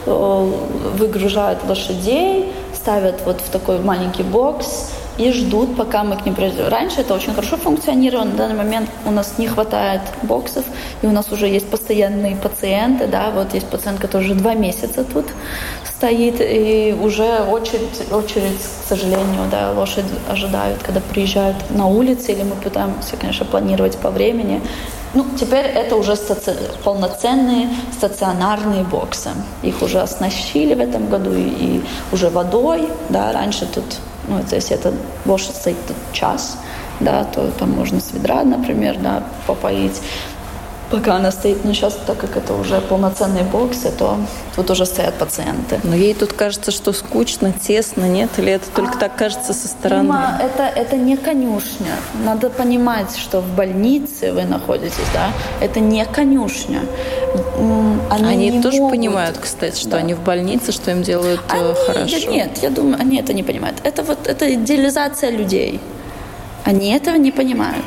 э, 0.06 0.50
выгружают 0.96 1.60
лошадей, 1.68 2.52
ставят 2.82 3.22
вот 3.24 3.40
в 3.40 3.48
такой 3.50 3.78
маленький 3.78 4.24
бокс 4.24 4.90
и 5.16 5.30
ждут, 5.30 5.76
пока 5.76 6.02
мы 6.02 6.16
к 6.16 6.26
ним 6.26 6.34
придем. 6.34 6.68
Раньше 6.68 7.02
это 7.02 7.14
очень 7.14 7.32
хорошо 7.32 7.56
функционировало, 7.56 8.24
на 8.24 8.36
данный 8.36 8.56
момент 8.56 8.90
у 9.06 9.10
нас 9.10 9.38
не 9.38 9.46
хватает 9.46 10.00
боксов, 10.22 10.64
и 11.02 11.06
у 11.06 11.12
нас 11.12 11.30
уже 11.30 11.46
есть 11.46 11.68
постоянные 11.70 12.34
пациенты, 12.34 13.06
да, 13.06 13.30
вот 13.30 13.54
есть 13.54 13.68
пациент, 13.68 14.00
который 14.00 14.24
уже 14.24 14.34
два 14.34 14.54
месяца 14.54 15.04
тут 15.04 15.26
стоит, 15.84 16.36
и 16.40 16.96
уже 17.00 17.44
очередь, 17.44 18.12
очередь, 18.12 18.58
к 18.58 18.88
сожалению, 18.88 19.48
да, 19.50 19.72
лошадь 19.72 20.06
ожидают, 20.28 20.82
когда 20.82 21.00
приезжают 21.00 21.56
на 21.70 21.86
улице, 21.86 22.32
или 22.32 22.42
мы 22.42 22.56
пытаемся, 22.56 23.16
конечно, 23.16 23.46
планировать 23.46 23.96
по 23.98 24.10
времени, 24.10 24.60
ну, 25.14 25.26
теперь 25.38 25.66
это 25.66 25.96
уже 25.96 26.16
стаци... 26.16 26.56
полноценные 26.84 27.68
стационарные 27.92 28.82
боксы. 28.82 29.30
Их 29.62 29.82
уже 29.82 30.00
оснащили 30.00 30.74
в 30.74 30.80
этом 30.80 31.08
году 31.08 31.34
и, 31.34 31.42
и 31.42 31.84
уже 32.12 32.30
водой. 32.30 32.88
Да, 33.10 33.32
раньше 33.32 33.66
тут, 33.66 33.84
ну, 34.28 34.38
это, 34.38 34.56
если 34.56 34.76
это 34.76 34.94
лошадь 35.26 35.56
стоит 35.56 35.76
час, 36.12 36.56
да, 37.00 37.24
то 37.24 37.50
там 37.58 37.70
можно 37.72 38.00
с 38.00 38.12
ведра, 38.12 38.42
например, 38.42 38.96
да, 38.98 39.22
попоить 39.46 40.00
пока 40.92 41.16
она 41.16 41.32
стоит. 41.32 41.64
Но 41.64 41.72
сейчас, 41.72 41.98
так 42.06 42.18
как 42.18 42.36
это 42.36 42.54
уже 42.54 42.80
полноценные 42.80 43.44
боксы, 43.44 43.90
то 43.90 44.16
тут 44.54 44.70
уже 44.70 44.86
стоят 44.86 45.14
пациенты. 45.14 45.80
Но 45.82 45.96
ей 45.96 46.14
тут 46.14 46.32
кажется, 46.34 46.70
что 46.70 46.92
скучно, 46.92 47.52
тесно, 47.52 48.04
нет? 48.04 48.30
Или 48.38 48.52
это 48.52 48.70
только 48.70 48.92
а, 48.96 49.00
так 49.00 49.16
кажется 49.16 49.54
со 49.54 49.66
стороны? 49.66 50.04
Дима, 50.04 50.40
это, 50.40 50.62
это 50.64 50.96
не 50.96 51.16
конюшня. 51.16 51.96
Надо 52.24 52.50
понимать, 52.50 53.16
что 53.16 53.40
в 53.40 53.48
больнице 53.56 54.32
вы 54.32 54.44
находитесь, 54.44 55.08
да? 55.14 55.32
Это 55.60 55.80
не 55.80 56.04
конюшня. 56.04 56.82
Они, 58.10 58.50
они 58.50 58.62
тоже 58.62 58.78
могут. 58.78 58.92
понимают, 58.92 59.38
кстати, 59.38 59.80
что 59.80 59.90
да. 59.90 59.96
они 59.98 60.14
в 60.14 60.20
больнице, 60.20 60.72
что 60.72 60.90
им 60.90 61.02
делают 61.02 61.40
э, 61.50 61.56
они, 61.56 61.74
хорошо. 61.86 62.30
Нет, 62.30 62.58
я 62.62 62.70
думаю, 62.70 63.00
они 63.00 63.18
это 63.18 63.32
не 63.32 63.42
понимают. 63.42 63.78
Это 63.84 64.02
вот 64.02 64.26
это 64.26 64.54
идеализация 64.54 65.30
людей. 65.30 65.80
Они 66.64 66.92
этого 66.92 67.16
не 67.16 67.32
понимают. 67.32 67.84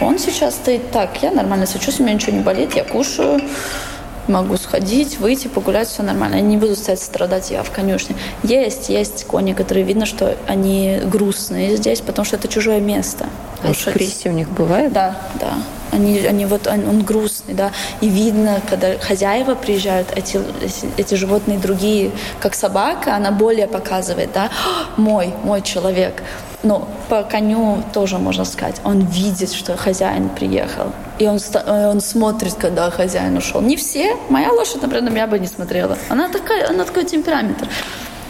Он 0.00 0.18
сейчас 0.18 0.54
стоит 0.56 0.90
так, 0.90 1.22
я 1.22 1.30
нормально 1.30 1.66
себя 1.66 1.80
чувствую, 1.80 2.04
у 2.04 2.08
меня 2.08 2.16
ничего 2.16 2.36
не 2.36 2.42
болит, 2.42 2.74
я 2.74 2.84
кушаю, 2.84 3.40
могу 4.28 4.56
сходить, 4.56 5.18
выйти, 5.18 5.48
погулять, 5.48 5.88
все 5.88 6.02
нормально. 6.02 6.36
Они 6.36 6.48
не 6.48 6.56
будут 6.56 6.78
стоять 6.78 7.00
страдать, 7.00 7.50
я 7.50 7.62
в 7.62 7.70
конюшне. 7.70 8.16
Есть, 8.42 8.88
есть 8.88 9.24
кони, 9.24 9.52
которые 9.52 9.84
видно, 9.84 10.06
что 10.06 10.36
они 10.46 11.00
грустные 11.04 11.76
здесь, 11.76 12.00
потому 12.00 12.26
что 12.26 12.36
это 12.36 12.48
чужое 12.48 12.80
место. 12.80 13.26
А 13.62 13.72
агрессия 13.88 14.30
у 14.30 14.32
них 14.32 14.50
бывает? 14.50 14.92
Да, 14.92 15.16
да. 15.40 15.54
Они, 15.92 16.18
они 16.26 16.44
вот, 16.46 16.66
он, 16.66 16.86
он 16.88 17.02
грустный, 17.02 17.54
да. 17.54 17.70
И 18.00 18.08
видно, 18.08 18.60
когда 18.68 18.98
хозяева 18.98 19.54
приезжают, 19.54 20.08
эти, 20.14 20.40
эти, 20.60 20.86
эти 20.96 21.14
животные 21.14 21.58
другие, 21.58 22.10
как 22.40 22.54
собака, 22.54 23.14
она 23.14 23.30
более 23.30 23.66
показывает, 23.66 24.30
да, 24.34 24.50
мой, 24.96 25.32
мой 25.44 25.62
человек. 25.62 26.22
Но 26.66 26.88
по 27.08 27.22
коню 27.22 27.82
тоже 27.92 28.18
можно 28.18 28.44
сказать, 28.44 28.80
он 28.84 29.00
видит, 29.06 29.52
что 29.52 29.76
хозяин 29.76 30.28
приехал. 30.28 30.86
И 31.20 31.28
он, 31.28 31.38
э, 31.38 31.88
он 31.88 32.00
смотрит, 32.00 32.54
когда 32.54 32.90
хозяин 32.90 33.36
ушел. 33.36 33.60
Не 33.60 33.76
все. 33.76 34.16
Моя 34.28 34.50
лошадь, 34.52 34.82
например, 34.82 35.04
на 35.04 35.10
меня 35.10 35.26
бы 35.28 35.38
не 35.38 35.46
смотрела. 35.46 35.96
Она, 36.08 36.28
такая, 36.28 36.68
она 36.68 36.84
такой 36.84 37.04
темперамент. 37.04 37.62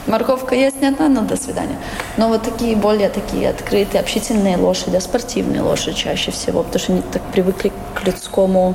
Морковка 0.07 0.55
есть 0.55 0.83
не 0.83 0.88
одна, 0.88 1.09
но 1.09 1.23
до 1.23 1.37
свидания. 1.37 1.78
Но 2.19 2.28
вот 2.28 2.43
такие 2.43 2.76
более 2.76 3.09
такие 3.09 3.49
открытые, 3.49 4.00
общительные 4.00 4.59
лошади, 4.59 4.99
спортивные 5.00 5.62
лошади 5.62 5.97
чаще 5.97 6.31
всего, 6.31 6.62
потому 6.62 6.78
что 6.78 6.93
они 6.93 7.02
так 7.11 7.23
привыкли 7.33 7.73
к 7.95 8.07
людскому 8.07 8.75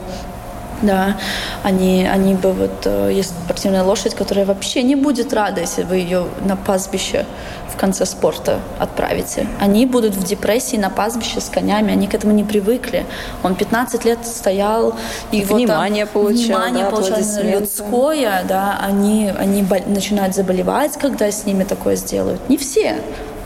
да, 0.82 1.18
они, 1.63 2.08
они 2.12 2.34
бы 2.34 2.53
вот, 2.53 2.86
э, 2.86 3.12
есть 3.13 3.34
спортивная 3.46 3.84
лошадь, 3.84 4.15
которая 4.15 4.46
вообще 4.46 4.84
не 4.84 4.96
будет 4.96 5.34
рада, 5.34 5.62
если 5.62 5.84
вы 5.84 5.98
ее 5.98 6.25
на 6.44 6.56
пастбище 6.56 7.25
в 7.74 7.78
конце 7.78 8.06
спорта 8.06 8.60
отправите. 8.80 9.48
Они 9.60 9.86
будут 9.86 10.16
в 10.16 10.24
депрессии 10.24 10.78
на 10.78 10.90
пастбище 10.90 11.42
с 11.42 11.50
конями, 11.50 11.92
они 11.92 12.08
к 12.08 12.13
этому 12.13 12.34
не 12.34 12.44
привыкли. 12.44 13.06
Он 13.44 13.56
15 13.56 14.06
лет 14.06 14.20
стоял, 14.25 14.96
и 15.32 15.42
внимание 15.42 16.06
вот, 16.06 16.13
получал, 16.13 16.46
внимание 16.46 16.86
да, 16.86 16.92
получал 16.92 17.20
людское, 17.44 18.44
да, 18.48 18.80
они, 18.82 19.32
они 19.38 19.66
начинают 19.88 20.36
заболевать, 20.36 20.98
когда 20.98 21.32
с 21.32 21.46
ними 21.46 21.63
такое 21.63 21.96
сделают. 21.96 22.48
Не 22.50 22.58
все, 22.58 22.98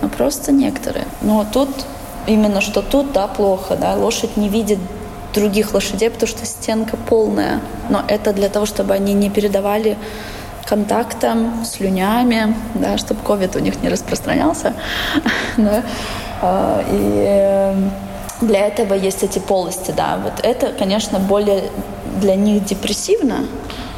но 0.01 0.09
просто 0.09 0.51
некоторые. 0.51 1.05
Но 1.21 1.45
тут 1.51 1.69
именно 2.27 2.61
что 2.61 2.81
тут, 2.81 3.11
да, 3.11 3.27
плохо, 3.27 3.75
да, 3.75 3.95
лошадь 3.95 4.37
не 4.37 4.49
видит 4.49 4.79
других 5.33 5.73
лошадей, 5.73 6.09
потому 6.09 6.29
что 6.29 6.45
стенка 6.45 6.97
полная. 6.97 7.59
Но 7.89 8.03
это 8.07 8.33
для 8.33 8.49
того, 8.49 8.65
чтобы 8.65 8.93
они 8.93 9.13
не 9.13 9.29
передавали 9.29 9.97
контактом, 10.65 11.63
слюнями, 11.65 12.55
да, 12.75 12.97
чтобы 12.97 13.21
ковид 13.21 13.55
у 13.55 13.59
них 13.59 13.81
не 13.81 13.89
распространялся. 13.89 14.73
да. 15.57 15.83
А, 16.41 16.83
и 16.89 18.45
для 18.45 18.67
этого 18.67 18.93
есть 18.93 19.23
эти 19.23 19.39
полости, 19.39 19.93
да. 19.95 20.19
Вот 20.23 20.33
это, 20.43 20.71
конечно, 20.77 21.19
более 21.19 21.69
для 22.19 22.35
них 22.35 22.65
депрессивно, 22.65 23.45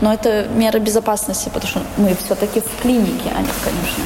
но 0.01 0.13
это 0.13 0.47
мера 0.55 0.79
безопасности, 0.79 1.49
потому 1.53 1.67
что 1.67 1.81
мы 1.97 2.15
все-таки 2.25 2.61
в 2.61 2.81
клинике, 2.81 3.31
а 3.35 3.41
не 3.41 3.47
в 3.47 3.63
конюшне. 3.63 4.03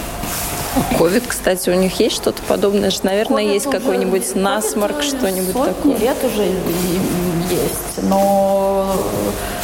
Ковид, 0.97 1.23
кстати, 1.27 1.69
у 1.69 1.73
них 1.73 1.99
есть 1.99 2.15
что-то 2.15 2.41
подобное? 2.43 2.91
Наверное, 3.03 3.43
COVID 3.43 3.53
есть 3.53 3.69
какой-нибудь 3.69 4.35
насморк, 4.35 5.03
что-нибудь 5.03 5.53
такое. 5.53 5.97
лет 5.97 6.17
уже 6.23 6.43
есть, 6.43 8.03
но 8.03 8.95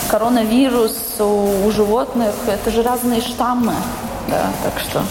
коронавирус 0.10 0.96
у 1.20 1.72
животных– 1.72 2.34
это 2.48 2.72
же 2.72 2.84
разные 2.84 3.22
штаммы, 3.22 3.74
да, 4.30 4.52
так 4.64 4.80
что 4.80 5.04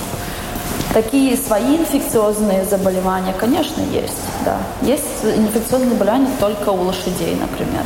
такие 0.93 1.37
свои 1.37 1.77
инфекциозные 1.77 2.65
заболевания, 2.65 3.35
конечно, 3.39 3.81
есть, 3.93 4.15
да. 4.45 4.59
Есть 4.83 5.25
инфекциозные 5.25 5.91
заболевания 5.91 6.31
только 6.41 6.71
у 6.71 6.83
лошадей, 6.83 7.37
например. 7.41 7.83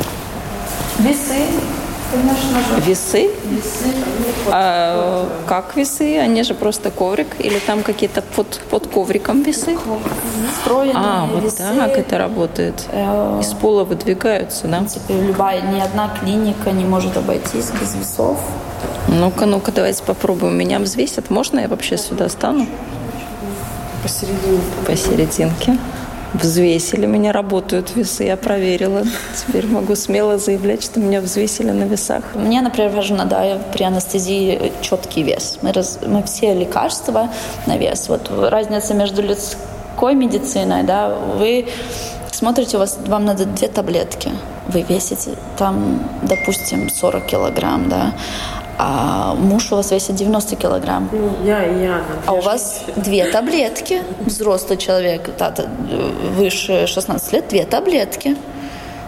Весы 0.99 1.33
же. 1.33 1.80
Весы? 2.85 3.29
Весы. 3.45 3.93
А 4.49 5.27
как 5.47 5.75
весы? 5.75 6.17
Они 6.17 6.43
же 6.43 6.53
просто 6.53 6.91
коврик 6.91 7.27
или 7.39 7.59
там 7.59 7.83
какие-то 7.83 8.21
под, 8.21 8.59
под 8.69 8.87
ковриком 8.87 9.43
весы? 9.43 9.77
Встроенные 10.53 10.95
а, 10.95 11.27
вот 11.31 11.43
весы. 11.43 11.63
так 11.77 11.97
это 11.97 12.17
работает. 12.17 12.85
Э, 12.91 13.39
Из 13.41 13.53
пола 13.53 13.83
выдвигаются, 13.83 14.67
да? 14.67 14.77
Принципе, 14.79 15.21
любая, 15.21 15.61
ни 15.61 15.79
одна 15.79 16.09
клиника 16.19 16.71
не 16.71 16.83
может 16.85 17.15
обойтись 17.17 17.71
без 17.79 17.95
весов. 17.95 18.39
Ну-ка, 19.07 19.45
ну-ка, 19.45 19.71
давайте 19.71 20.03
попробуем. 20.03 20.57
Меня 20.57 20.79
взвесят. 20.79 21.29
Можно 21.29 21.59
я 21.59 21.67
вообще 21.67 21.97
сюда 21.97 22.29
стану? 22.29 22.65
Посерединке. 24.03 24.61
Посерединке. 24.85 25.77
Взвесили 26.33 27.05
меня, 27.05 27.33
работают 27.33 27.95
весы, 27.95 28.23
я 28.23 28.37
проверила. 28.37 29.03
Теперь 29.35 29.67
могу 29.67 29.95
смело 29.95 30.37
заявлять, 30.37 30.83
что 30.83 30.99
меня 30.99 31.19
взвесили 31.19 31.71
на 31.71 31.83
весах. 31.83 32.23
Мне, 32.35 32.61
например, 32.61 32.91
важно, 32.91 33.25
да, 33.25 33.57
при 33.73 33.83
анестезии 33.83 34.71
четкий 34.81 35.23
вес. 35.23 35.59
Мы, 35.61 35.73
раз, 35.73 35.99
мы 36.05 36.23
все 36.23 36.53
лекарства 36.53 37.29
на 37.67 37.77
вес. 37.77 38.07
Вот 38.07 38.31
разница 38.31 38.93
между 38.93 39.21
людской 39.21 40.15
медициной, 40.15 40.83
да, 40.83 41.09
вы 41.37 41.67
смотрите, 42.31 42.77
у 42.77 42.79
вас, 42.79 42.97
вам 43.07 43.25
надо 43.25 43.45
две 43.45 43.67
таблетки. 43.67 44.31
Вы 44.67 44.83
весите 44.83 45.31
там, 45.57 45.99
допустим, 46.21 46.89
40 46.89 47.25
килограмм, 47.25 47.89
да, 47.89 48.13
а 48.83 49.35
муж 49.35 49.71
у 49.71 49.75
вас 49.75 49.91
весит 49.91 50.15
90 50.15 50.55
килограмм. 50.55 51.07
Ну, 51.11 51.45
я 51.45 51.63
и 51.65 51.83
я. 51.83 52.01
А 52.25 52.33
у 52.33 52.41
вас 52.41 52.81
две 52.95 53.25
таблетки. 53.25 54.01
Взрослый 54.25 54.77
человек, 54.77 55.29
да, 55.37 55.53
выше 56.35 56.87
16 56.87 57.33
лет, 57.33 57.47
две 57.47 57.65
таблетки. 57.65 58.35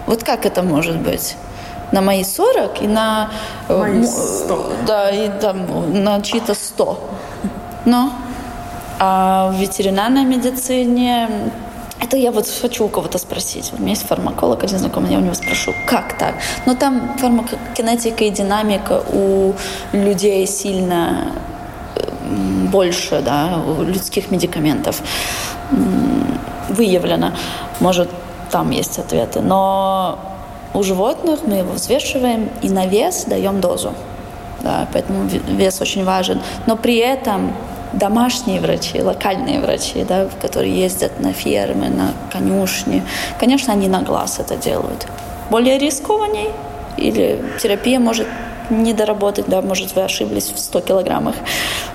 Вот 0.05 0.23
как 0.23 0.45
это 0.45 0.61
может 0.61 0.97
быть? 0.97 1.35
На 1.91 2.01
мои 2.01 2.23
40 2.23 2.83
и 2.83 2.87
на... 2.87 3.31
Э, 3.67 3.79
мои 3.79 4.03
100. 4.03 4.73
Да, 4.85 5.09
и 5.09 5.31
там, 5.41 6.03
на 6.03 6.21
чьи-то 6.21 6.53
100. 6.53 6.99
Но 7.85 8.11
а 8.99 9.51
в 9.51 9.55
ветеринарной 9.55 10.23
медицине 10.23 11.29
это 12.03 12.17
я 12.17 12.31
вот 12.31 12.47
хочу 12.61 12.85
у 12.85 12.89
кого-то 12.89 13.17
спросить. 13.17 13.71
У 13.77 13.81
меня 13.81 13.91
есть 13.91 14.05
фармаколог, 14.07 14.63
один 14.63 14.77
знакомый, 14.77 15.11
я 15.11 15.17
у 15.17 15.21
него 15.21 15.33
спрошу, 15.33 15.73
как 15.87 16.17
так? 16.17 16.35
Но 16.65 16.75
там 16.75 17.17
фармакокинетика 17.17 18.25
и 18.25 18.29
динамика 18.29 19.03
у 19.13 19.53
людей 19.93 20.45
сильно 20.47 21.31
больше, 22.71 23.21
да, 23.21 23.61
у 23.65 23.83
людских 23.83 24.31
медикаментов 24.31 25.01
выявлено. 26.69 27.31
Может, 27.79 28.09
там 28.51 28.71
есть 28.71 28.99
ответы. 28.99 29.41
Но 29.41 30.19
у 30.73 30.83
животных 30.83 31.39
мы 31.45 31.55
его 31.55 31.73
взвешиваем 31.73 32.49
и 32.61 32.69
на 32.69 32.85
вес 32.85 33.25
даем 33.25 33.61
дозу. 33.61 33.93
Да, 34.61 34.87
поэтому 34.93 35.23
вес 35.25 35.81
очень 35.81 36.03
важен. 36.03 36.41
Но 36.65 36.75
при 36.75 36.97
этом 36.97 37.53
домашние 37.93 38.59
врачи, 38.59 39.01
локальные 39.01 39.59
врачи, 39.59 40.03
да, 40.03 40.27
которые 40.41 40.73
ездят 40.75 41.19
на 41.19 41.33
фермы, 41.33 41.89
на 41.89 42.13
конюшни, 42.31 43.03
конечно, 43.39 43.73
они 43.73 43.87
на 43.87 44.01
глаз 44.01 44.39
это 44.39 44.55
делают. 44.55 45.07
Более 45.49 45.77
рискованней 45.77 46.49
или 46.97 47.43
терапия 47.61 47.99
может 47.99 48.27
не 48.81 48.93
доработать, 48.93 49.45
да, 49.47 49.61
может, 49.61 49.95
вы 49.95 50.03
ошиблись 50.03 50.51
в 50.51 50.59
100 50.59 50.81
килограммах, 50.81 51.35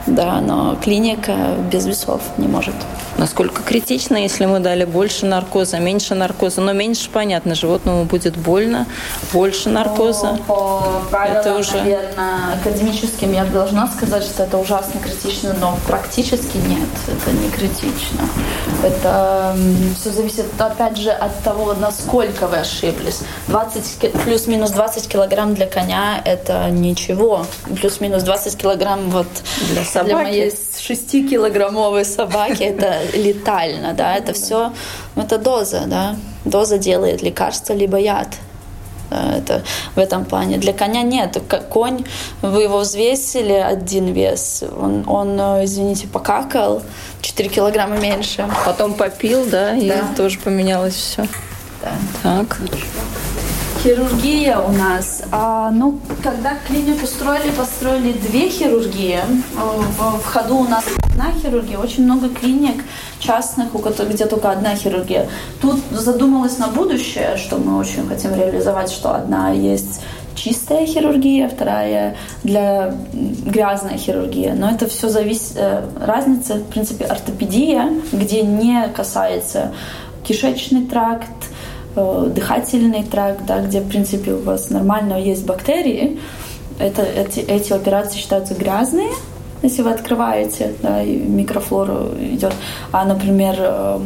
да, 0.07 0.41
но 0.41 0.77
клиника 0.77 1.35
без 1.71 1.87
весов 1.87 2.21
не 2.37 2.47
может. 2.47 2.75
Насколько 3.17 3.63
критично, 3.63 4.17
если 4.17 4.47
мы 4.47 4.61
дали 4.61 4.85
больше 4.85 5.27
наркоза, 5.27 5.81
меньше 5.81 6.15
наркоза, 6.15 6.61
но 6.61 6.73
меньше, 6.73 7.11
понятно, 7.11 7.57
животному 7.57 8.05
будет 8.05 8.37
больно, 8.37 8.87
больше 9.33 9.71
наркоза. 9.71 10.37
Ну, 10.39 10.45
по 10.45 10.83
правилам, 11.11 11.41
это 11.41 11.57
уже... 11.57 11.79
наверное, 11.79 12.55
академическим 12.61 13.33
я 13.33 13.45
должна 13.45 13.89
сказать, 13.89 14.23
что 14.23 14.45
это 14.45 14.57
ужасно 14.59 15.01
критично, 15.01 15.53
но 15.61 15.77
практически 15.89 16.59
нет, 16.59 16.89
это 17.09 17.37
не 17.37 17.51
критично. 17.51 18.21
Это 18.85 19.57
все 20.01 20.11
зависит, 20.11 20.47
опять 20.57 20.97
же, 20.97 21.11
от 21.11 21.37
того, 21.43 21.75
насколько 21.75 22.47
вы 22.47 22.59
ошиблись. 22.59 23.23
20, 23.49 24.13
плюс-минус 24.25 24.71
20 24.71 25.09
килограмм 25.09 25.55
для 25.55 25.67
коня– 25.67 26.21
это 26.25 26.68
ничего. 26.71 27.47
Плюс-минус 27.81 28.23
20 28.23 28.57
килограмм 28.57 29.11
вот 29.11 29.27
для, 29.71 29.85
собаки. 29.85 30.07
для 30.07 30.17
моей 30.17 30.49
6-килограммовой 30.51 32.05
собаки 32.05 32.63
это 32.63 33.01
летально, 33.15 33.95
да, 33.95 34.17
это 34.17 34.33
все, 34.33 34.73
это 35.17 35.39
доза, 35.39 35.85
да, 35.87 36.17
доза 36.45 36.79
делает 36.79 37.23
лекарство 37.23 37.73
либо 37.73 37.99
яд. 37.99 38.29
Это 39.11 39.63
в 39.95 39.99
этом 39.99 40.27
плане. 40.27 40.59
Для 40.59 40.75
коня 40.75 41.03
нет. 41.03 41.39
Конь, 41.71 42.05
вы 42.43 42.65
его 42.65 42.81
взвесили 42.81 43.55
один 43.55 44.13
вес, 44.13 44.63
он, 44.79 45.05
он 45.07 45.39
извините, 45.65 46.07
покакал 46.07 46.83
4 47.23 47.49
килограмма 47.49 47.97
меньше. 47.97 48.47
Потом 48.67 48.93
попил, 48.93 49.47
да, 49.47 49.75
и 49.75 49.89
да. 49.89 50.09
тоже 50.15 50.39
поменялось 50.39 50.95
все. 50.95 51.27
Да. 51.83 51.93
Так. 52.23 52.59
Хирургия 53.83 54.59
у 54.59 54.73
нас. 54.73 55.23
А, 55.31 55.71
ну, 55.71 56.01
когда 56.21 56.55
клинику 56.67 57.07
строили, 57.07 57.51
построили 57.53 58.13
две 58.13 58.49
хирургии. 58.51 59.21
В, 59.55 60.19
в 60.19 60.25
ходу 60.25 60.57
у 60.57 60.65
нас 60.65 60.85
одна 61.05 61.31
хирургия. 61.33 61.79
Очень 61.79 62.05
много 62.05 62.29
клиник 62.29 62.83
частных, 63.21 63.77
у 63.77 63.79
которых 63.79 64.15
где 64.15 64.27
только 64.27 64.51
одна 64.51 64.75
хирургия. 64.75 65.29
Тут 65.63 65.81
задумалась 65.93 66.59
на 66.59 66.67
будущее, 66.67 67.37
что 67.37 67.59
мы 67.59 67.79
очень 67.79 68.09
хотим 68.09 68.35
реализовать, 68.35 68.91
что 68.91 69.15
одна 69.15 69.53
есть 69.53 70.01
чистая 70.35 70.85
хирургия, 70.85 71.49
вторая 71.49 72.17
для 72.43 72.95
грязной 73.13 73.97
хирургии. 73.97 74.55
Но 74.57 74.71
это 74.71 74.89
все 74.89 75.09
зависит... 75.09 75.53
Э, 75.57 75.85
разница, 76.01 76.55
в 76.55 76.65
принципе, 76.65 77.05
ортопедия, 77.05 77.93
где 78.11 78.43
не 78.43 78.89
касается 78.89 79.73
кишечный 80.25 80.85
тракт, 80.85 81.29
Э, 81.97 82.31
дыхательный 82.35 83.05
тракт, 83.05 83.45
да, 83.47 83.61
где, 83.61 83.81
в 83.81 83.89
принципе, 83.89 84.33
у 84.33 84.43
вас 84.43 84.71
нормально 84.71 85.21
есть 85.21 85.47
бактерии, 85.47 86.19
это, 86.79 87.03
эти, 87.03 87.41
эти 87.41 87.73
операции 87.73 88.19
считаются 88.19 88.55
грязные, 88.55 89.11
если 89.63 89.83
вы 89.83 89.91
открываете, 89.91 90.75
да, 90.83 91.03
и 91.03 91.17
микрофлора 91.17 92.09
идет. 92.21 92.53
А, 92.93 93.05
например, 93.05 93.57
э, 93.59 94.01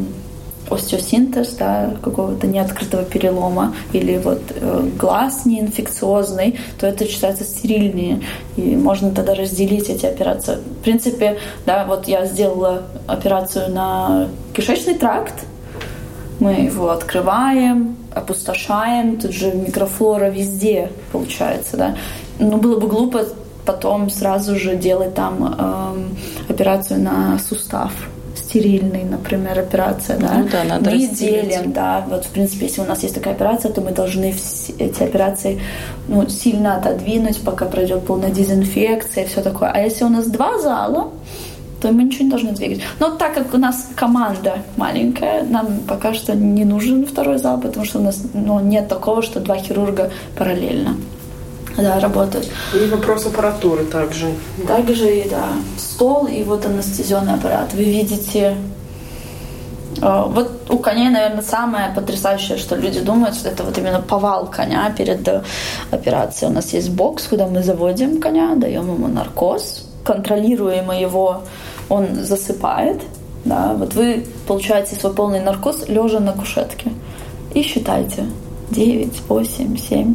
остеосинтез, 0.71 1.55
да, 1.59 1.90
какого-то 2.03 2.47
неоткрытого 2.47 3.03
перелома, 3.03 3.75
или 3.92 4.16
вот 4.18 4.40
э, 4.55 4.88
глаз 4.99 5.45
неинфекциозный, 5.45 6.59
то 6.81 6.87
это 6.87 7.07
считается 7.07 7.45
стерильнее. 7.45 8.23
И 8.57 8.77
можно 8.77 9.11
тогда 9.11 9.35
разделить 9.35 9.90
эти 9.90 10.07
операции. 10.07 10.57
В 10.57 10.83
принципе, 10.83 11.38
да, 11.66 11.85
вот 11.85 12.09
я 12.09 12.25
сделала 12.27 12.85
операцию 13.07 13.71
на 13.71 14.29
кишечный 14.55 14.95
тракт, 14.95 15.45
мы 16.42 16.52
его 16.55 16.90
открываем, 16.90 17.96
опустошаем, 18.14 19.16
тут 19.16 19.33
же 19.33 19.52
микрофлора 19.52 20.31
везде 20.31 20.90
получается, 21.12 21.76
да. 21.76 21.96
Ну, 22.38 22.57
было 22.57 22.81
бы 22.81 22.88
глупо 22.88 23.24
потом 23.64 24.11
сразу 24.11 24.57
же 24.57 24.74
делать 24.76 25.14
там 25.14 25.55
э, 26.48 26.52
операцию 26.52 27.00
на 27.00 27.38
сустав 27.38 27.92
стерильный, 28.35 29.05
например, 29.05 29.59
операция, 29.59 30.18
да, 30.18 30.35
ну, 30.35 30.48
да 30.50 30.64
надо 30.64 30.90
мы 30.90 31.07
делим, 31.07 31.72
да, 31.72 32.05
вот 32.09 32.24
в 32.24 32.31
принципе, 32.31 32.66
если 32.66 32.81
у 32.81 32.85
нас 32.85 33.02
есть 33.02 33.14
такая 33.14 33.35
операция, 33.35 33.72
то 33.72 33.81
мы 33.81 33.92
должны 33.92 34.35
эти 34.78 35.02
операции 35.02 35.61
ну, 36.09 36.28
сильно 36.28 36.76
отодвинуть, 36.76 37.40
пока 37.42 37.66
пройдет 37.66 38.05
полная 38.07 38.31
дезинфекция 38.31 39.24
и 39.24 39.26
все 39.28 39.42
такое. 39.42 39.70
А 39.70 39.78
если 39.78 40.05
у 40.05 40.09
нас 40.09 40.26
два 40.26 40.59
зала, 40.59 41.11
то 41.83 41.90
мы 41.90 42.05
ничего 42.05 42.25
не 42.25 42.31
должны 42.31 42.53
двигать. 42.53 42.81
Но 43.01 43.11
так 43.11 43.35
как 43.35 43.53
у 43.55 43.59
нас 43.59 43.90
команда 43.97 44.59
маленькая, 44.77 45.42
нам 45.42 45.81
пока 45.88 46.14
что 46.14 46.35
не 46.35 46.64
нужен 46.64 47.05
второй 47.05 47.38
зал, 47.38 47.61
потому 47.61 47.85
что 47.85 47.99
у 47.99 48.03
нас 48.03 48.23
ну, 48.35 48.61
нет 48.61 48.88
такого, 48.88 49.21
что 49.23 49.40
два 49.40 49.57
хирурга 49.57 50.11
параллельно 50.38 50.97
да, 51.77 51.99
работают. 51.99 52.49
И 52.75 52.87
вопрос 52.88 53.27
аппаратуры 53.27 53.85
также. 53.85 54.27
Также 54.68 55.18
и, 55.18 55.29
да, 55.29 55.49
стол 55.77 56.27
и 56.27 56.45
вот 56.45 56.64
анестезионный 56.66 57.35
аппарат. 57.35 57.75
Вы 57.75 57.85
видите 57.85 58.57
э, 60.01 60.25
вот 60.29 60.71
у 60.71 60.79
коней, 60.79 61.11
наверное, 61.11 61.42
самое 61.42 61.92
потрясающее, 61.95 62.59
что 62.59 62.77
люди 62.77 63.01
думают, 63.01 63.35
что 63.35 63.49
это 63.49 63.64
вот 63.64 63.77
именно 63.77 64.01
повал 64.01 64.47
коня 64.47 64.88
перед 64.97 65.29
операцией. 65.90 66.51
У 66.51 66.55
нас 66.55 66.73
есть 66.73 66.90
бокс, 66.90 67.27
куда 67.27 67.49
мы 67.49 67.64
заводим 67.64 68.21
коня, 68.21 68.55
даем 68.55 68.95
ему 68.95 69.09
наркоз, 69.09 69.85
контролируем 70.05 70.92
его 70.92 71.42
он 71.88 72.14
засыпает, 72.14 73.03
да, 73.45 73.75
вот 73.75 73.95
вы 73.95 74.25
получаете 74.47 74.95
свой 74.95 75.14
полный 75.14 75.40
наркоз 75.40 75.88
лежа 75.88 76.21
на 76.21 76.33
кушетке 76.33 76.92
и 77.55 77.62
считайте 77.62 78.27
9, 78.71 79.23
8, 79.29 79.77
7, 79.77 80.14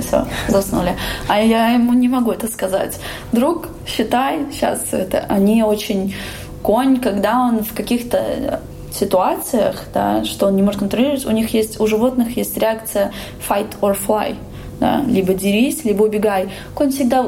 все, 0.00 0.26
заснули. 0.48 0.96
А 1.26 1.40
я 1.40 1.70
ему 1.70 1.92
не 1.94 2.08
могу 2.08 2.30
это 2.30 2.46
сказать. 2.46 2.98
Друг, 3.32 3.68
считай, 3.86 4.46
сейчас 4.52 4.92
это, 4.92 5.24
они 5.28 5.62
очень 5.62 6.14
конь, 6.62 7.00
когда 7.00 7.40
он 7.40 7.64
в 7.64 7.72
каких-то 7.72 8.60
ситуациях, 8.92 9.84
да, 9.94 10.24
что 10.24 10.46
он 10.46 10.56
не 10.56 10.62
может 10.62 10.80
контролировать, 10.80 11.24
у 11.26 11.30
них 11.30 11.52
есть, 11.54 11.80
у 11.80 11.86
животных 11.86 12.36
есть 12.36 12.56
реакция 12.56 13.12
fight 13.48 13.78
or 13.80 13.96
fly 13.96 14.36
да, 14.80 15.02
либо 15.06 15.34
дерись, 15.34 15.84
либо 15.84 16.04
убегай. 16.04 16.48
Конь 16.74 16.90
всегда 16.90 17.24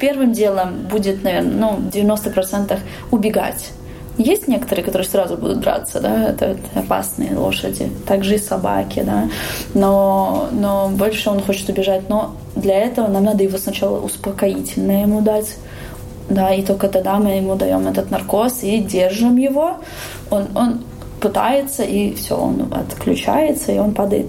первым 0.00 0.32
делом 0.32 0.86
будет, 0.90 1.22
наверное, 1.22 1.78
ну, 1.78 1.78
90% 1.90 2.78
убегать. 3.10 3.70
Есть 4.18 4.48
некоторые, 4.48 4.84
которые 4.84 5.08
сразу 5.08 5.36
будут 5.36 5.60
драться, 5.60 6.00
да, 6.00 6.30
это, 6.30 6.46
это 6.46 6.80
опасные 6.80 7.36
лошади, 7.36 7.88
также 8.04 8.34
и 8.34 8.38
собаки, 8.38 9.04
да, 9.06 9.28
но, 9.74 10.48
но 10.50 10.88
больше 10.88 11.30
он 11.30 11.40
хочет 11.40 11.68
убежать, 11.68 12.08
но 12.08 12.34
для 12.56 12.80
этого 12.80 13.06
нам 13.06 13.22
надо 13.22 13.44
его 13.44 13.58
сначала 13.58 14.00
успокоительное 14.00 15.02
ему 15.02 15.20
дать, 15.20 15.54
да, 16.28 16.52
и 16.52 16.62
только 16.62 16.88
тогда 16.88 17.18
мы 17.18 17.36
ему 17.36 17.54
даем 17.54 17.86
этот 17.86 18.10
наркоз 18.10 18.64
и 18.64 18.78
держим 18.78 19.36
его. 19.36 19.76
Он, 20.30 20.48
он 20.54 20.80
пытается, 21.20 21.84
и 21.84 22.14
все, 22.14 22.36
он 22.36 22.72
отключается, 22.72 23.70
и 23.72 23.78
он 23.78 23.92
падает 23.92 24.28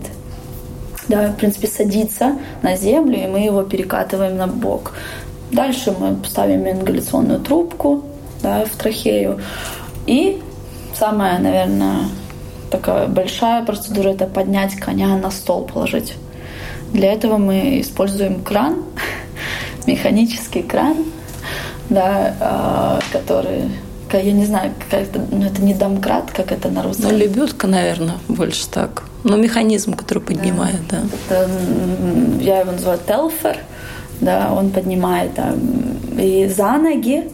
да, 1.10 1.32
в 1.32 1.36
принципе, 1.36 1.68
садится 1.68 2.38
на 2.62 2.78
землю, 2.78 3.22
и 3.22 3.28
мы 3.28 3.40
его 3.40 3.64
перекатываем 3.64 4.38
на 4.38 4.48
бок. 4.48 4.94
Дальше 5.52 5.94
мы 6.00 6.18
ставим 6.26 6.70
ингаляционную 6.70 7.40
трубку 7.40 8.06
да, 8.42 8.64
в 8.66 8.76
трахею. 8.78 9.42
И 10.06 10.42
самая, 10.94 11.40
наверное, 11.40 12.02
такая 12.70 13.08
большая 13.08 13.66
процедура– 13.66 14.10
это 14.10 14.28
поднять 14.28 14.76
коня 14.76 15.18
на 15.18 15.32
стол, 15.32 15.66
положить. 15.66 16.14
Для 16.94 17.12
этого 17.12 17.38
мы 17.38 17.82
используем 17.82 18.44
кран, 18.44 18.84
механический 19.88 20.62
кран, 20.62 20.98
да, 21.90 22.36
а, 22.40 23.00
который 23.12 23.72
я 24.12 24.32
не 24.32 24.46
знаю, 24.46 24.74
как 24.90 25.02
это, 25.02 25.22
ну, 25.32 25.46
это 25.46 25.62
не 25.62 25.74
домкрат, 25.74 26.32
как 26.32 26.52
это 26.52 26.70
на 26.70 26.82
русском. 26.82 27.12
Ну, 27.12 27.18
лебедка, 27.18 27.68
наверное, 27.68 28.18
больше 28.28 28.68
так. 28.68 29.04
Ну, 29.24 29.38
механизм, 29.38 29.94
который 29.94 30.24
поднимает, 30.24 30.80
да. 30.90 31.02
да. 31.30 31.44
Это, 31.44 31.52
я 32.42 32.60
его 32.62 32.72
называю 32.72 33.00
телфер, 33.06 33.58
да, 34.22 34.54
он 34.54 34.70
поднимает, 34.70 35.34
да, 35.36 35.54
и 36.18 36.48
за 36.48 36.74
ноги 36.78 37.30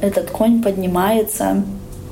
этот 0.00 0.30
конь 0.30 0.62
поднимается 0.62 1.64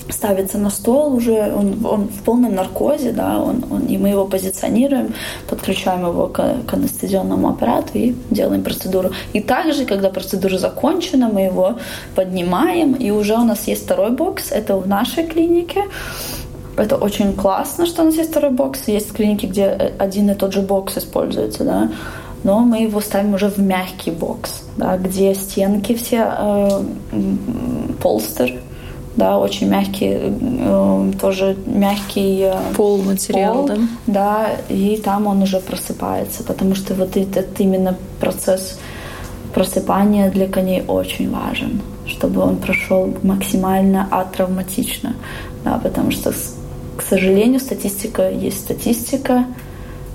ставится 0.09 0.59
на 0.59 0.71
стол 0.71 1.15
уже, 1.15 1.53
он, 1.55 1.85
он 1.85 2.09
в 2.09 2.23
полном 2.23 2.55
наркозе, 2.55 3.13
да, 3.13 3.39
он, 3.39 3.65
он, 3.71 3.87
и 3.87 3.97
мы 3.99 4.11
его 4.11 4.27
позиционируем, 4.27 5.15
подключаем 5.49 6.07
его 6.07 6.27
к, 6.27 6.57
к 6.67 6.75
анестезионному 6.75 7.49
аппарату 7.49 7.91
и 7.95 8.15
делаем 8.31 8.63
процедуру. 8.63 9.11
И 9.33 9.41
также, 9.41 9.85
когда 9.85 10.11
процедура 10.11 10.59
закончена, 10.59 11.29
мы 11.29 11.43
его 11.43 11.79
поднимаем, 12.15 12.95
и 12.95 13.11
уже 13.11 13.35
у 13.35 13.45
нас 13.45 13.67
есть 13.69 13.85
второй 13.85 14.11
бокс, 14.11 14.53
это 14.53 14.77
в 14.77 14.87
нашей 14.87 15.25
клинике. 15.25 15.85
Это 16.77 16.97
очень 16.97 17.35
классно, 17.35 17.87
что 17.87 18.03
у 18.03 18.07
нас 18.07 18.15
есть 18.15 18.31
второй 18.31 18.51
бокс. 18.51 18.89
Есть 18.89 19.13
клиники, 19.13 19.47
где 19.47 19.67
один 19.99 20.31
и 20.31 20.35
тот 20.35 20.53
же 20.53 20.63
бокс 20.63 20.97
используется, 20.97 21.65
да 21.65 21.91
но 22.45 22.61
мы 22.61 22.83
его 22.83 23.01
ставим 23.01 23.35
уже 23.35 23.49
в 23.49 23.59
мягкий 23.59 24.11
бокс, 24.11 24.63
да, 24.77 24.97
где 24.97 25.35
стенки 25.35 25.95
все 25.95 26.27
э, 26.39 26.83
полстер, 28.03 28.55
да, 29.17 29.39
очень 29.39 29.69
мягкий, 29.69 30.19
э, 30.21 31.13
тоже 31.21 31.57
мягкий 31.67 32.41
э, 32.43 32.55
пол 32.77 32.99
материал, 32.99 33.55
пол, 33.55 33.67
да, 33.67 33.77
да, 34.07 34.51
и 34.69 35.01
там 35.03 35.27
он 35.27 35.43
уже 35.43 35.61
просыпается, 35.61 36.43
потому 36.43 36.75
что 36.75 36.95
вот 36.95 37.17
этот 37.17 37.61
именно 37.61 37.97
процесс 38.21 38.79
просыпания 39.55 40.31
для 40.31 40.49
коней 40.49 40.83
очень 40.83 41.31
важен, 41.31 41.81
чтобы 42.07 42.41
он 42.41 42.57
прошел 42.57 43.15
максимально 43.23 44.09
атравматично, 44.11 45.15
да, 45.63 45.79
потому 45.79 46.11
что, 46.11 46.33
сожалению, 47.13 47.61
статистика 47.61 48.31
есть 48.31 48.61
статистика, 48.61 49.45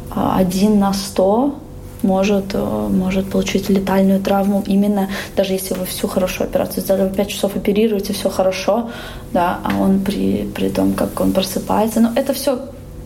а, 0.09 0.35
один 0.39 0.79
на 0.79 0.93
сто 0.93 1.53
может, 2.01 2.53
э, 2.53 2.87
может 2.89 3.29
получить 3.29 3.69
летальную 3.69 4.19
травму 4.19 4.63
именно, 4.65 5.09
даже 5.35 5.53
если 5.53 5.75
вы 5.75 5.85
всю 5.85 6.07
хорошую 6.07 6.47
операцию 6.49 6.83
сделали, 6.83 7.09
вы 7.09 7.15
5 7.15 7.27
часов 7.27 7.55
оперируете, 7.55 8.13
все 8.13 8.29
хорошо, 8.29 8.89
да, 9.31 9.59
а 9.63 9.79
он 9.79 9.99
при, 9.99 10.47
при 10.55 10.69
том, 10.69 10.93
как 10.93 11.19
он 11.19 11.33
просыпается, 11.33 11.99
но 11.99 12.11
это 12.15 12.33
все 12.33 12.59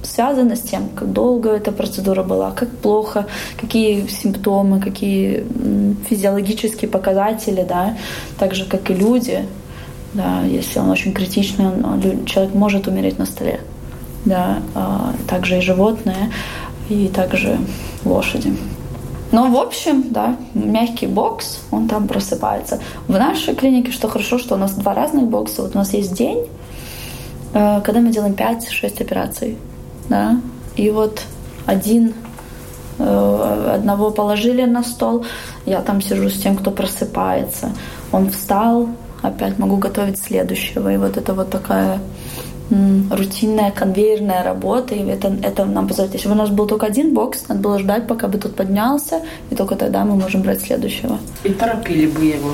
связано 0.03 0.55
с 0.55 0.61
тем, 0.61 0.89
как 0.95 1.11
долго 1.11 1.49
эта 1.49 1.71
процедура 1.71 2.23
была, 2.23 2.51
как 2.51 2.69
плохо, 2.69 3.25
какие 3.59 4.07
симптомы, 4.07 4.79
какие 4.79 5.43
физиологические 6.09 6.89
показатели, 6.89 7.65
да, 7.67 7.97
так 8.39 8.55
же, 8.55 8.65
как 8.65 8.89
и 8.89 8.93
люди, 8.93 9.45
да, 10.13 10.43
если 10.43 10.79
он 10.79 10.89
очень 10.89 11.13
критичный, 11.13 11.65
он, 11.67 12.25
человек 12.25 12.53
может 12.53 12.87
умереть 12.87 13.19
на 13.19 13.25
столе, 13.25 13.59
да, 14.25 14.59
а, 14.75 15.13
также 15.27 15.57
и 15.57 15.61
животные, 15.61 16.31
и 16.89 17.07
также 17.07 17.57
лошади. 18.05 18.55
Но, 19.31 19.47
в 19.49 19.57
общем, 19.57 20.03
да, 20.09 20.35
мягкий 20.53 21.07
бокс, 21.07 21.61
он 21.71 21.87
там 21.87 22.07
просыпается. 22.07 22.79
В 23.07 23.13
нашей 23.13 23.55
клинике, 23.55 23.91
что 23.91 24.09
хорошо, 24.09 24.37
что 24.37 24.55
у 24.55 24.57
нас 24.57 24.73
два 24.73 24.93
разных 24.93 25.25
бокса. 25.27 25.61
Вот 25.61 25.73
у 25.73 25.77
нас 25.77 25.93
есть 25.93 26.13
день, 26.13 26.45
э, 27.53 27.81
когда 27.81 28.01
мы 28.01 28.09
делаем 28.09 28.33
5-6 28.33 29.01
операций. 29.01 29.57
Да? 30.09 30.41
И 30.75 30.89
вот 30.89 31.21
один 31.65 32.13
э, 32.99 33.71
одного 33.75 34.11
положили 34.11 34.65
на 34.65 34.83
стол, 34.83 35.25
я 35.65 35.81
там 35.81 36.01
сижу 36.01 36.29
с 36.29 36.41
тем, 36.41 36.57
кто 36.57 36.71
просыпается. 36.71 37.71
Он 38.11 38.29
встал, 38.31 38.89
опять 39.21 39.57
могу 39.59 39.77
готовить 39.77 40.19
следующего. 40.19 40.93
И 40.93 40.97
вот 40.97 41.15
это 41.15 41.33
вот 41.33 41.49
такая 41.49 41.99
рутинная 43.09 43.71
конвейерная 43.71 44.43
работа, 44.43 44.95
и 44.95 45.05
это, 45.05 45.33
это 45.43 45.65
нам 45.65 45.87
позволяет. 45.87 46.15
Если 46.15 46.27
бы 46.27 46.35
у 46.35 46.37
нас 46.37 46.49
был 46.49 46.67
только 46.67 46.85
один 46.85 47.13
бокс, 47.13 47.47
надо 47.47 47.61
было 47.61 47.79
ждать, 47.79 48.07
пока 48.07 48.27
бы 48.27 48.37
тут 48.37 48.55
поднялся, 48.55 49.21
и 49.49 49.55
только 49.55 49.75
тогда 49.75 50.05
мы 50.05 50.15
можем 50.15 50.41
брать 50.41 50.61
следующего. 50.61 51.19
И 51.43 51.49
торопили 51.49 52.07
бы 52.07 52.23
его. 52.23 52.51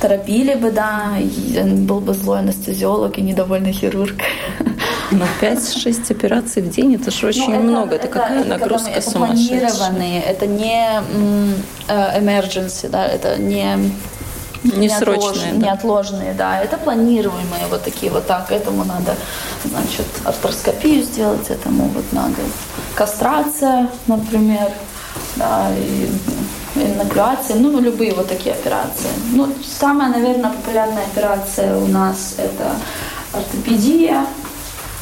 Торопили 0.00 0.54
бы, 0.54 0.70
да, 0.70 1.16
и 1.18 1.60
был 1.62 2.00
бы 2.00 2.14
злой 2.14 2.40
анестезиолог 2.40 3.18
и 3.18 3.22
недовольный 3.22 3.72
хирург. 3.72 4.14
Но 5.10 5.24
5-6 5.40 6.12
операций 6.12 6.62
в 6.62 6.68
день 6.68 6.94
это 6.94 7.10
же 7.10 7.26
очень 7.26 7.48
ну, 7.48 7.54
это, 7.54 7.62
много. 7.62 7.94
Это, 7.94 8.06
это 8.06 8.08
какая 8.08 8.40
это, 8.40 8.48
нагрузка 8.48 8.90
это 8.90 9.10
сумасшедшая. 9.10 9.70
планированные, 9.70 10.22
это 10.22 10.46
не 10.46 11.02
э, 11.88 12.20
emergency, 12.20 12.88
да, 12.90 13.06
это 13.06 13.38
не 13.38 13.78
не 14.64 14.88
срочные, 14.88 15.52
да. 15.54 15.66
неотложные, 15.66 16.34
да. 16.34 16.60
Это 16.60 16.76
планируемые 16.76 17.66
вот 17.70 17.82
такие 17.84 18.10
вот 18.10 18.26
так. 18.26 18.50
Этому 18.50 18.84
надо, 18.84 19.16
значит, 19.64 20.06
артроскопию 20.24 21.02
сделать, 21.02 21.48
этому 21.50 21.84
вот 21.88 22.04
надо 22.12 22.36
кастрация, 22.94 23.88
например, 24.06 24.70
да, 25.36 25.70
и 25.76 26.08
инокуляция, 26.74 27.56
ну, 27.56 27.78
любые 27.80 28.14
вот 28.14 28.28
такие 28.28 28.54
операции. 28.54 29.10
Ну, 29.32 29.52
самая, 29.62 30.10
наверное, 30.10 30.50
популярная 30.50 31.04
операция 31.04 31.76
у 31.76 31.86
нас 31.86 32.34
это 32.38 32.76
ортопедия, 33.32 34.26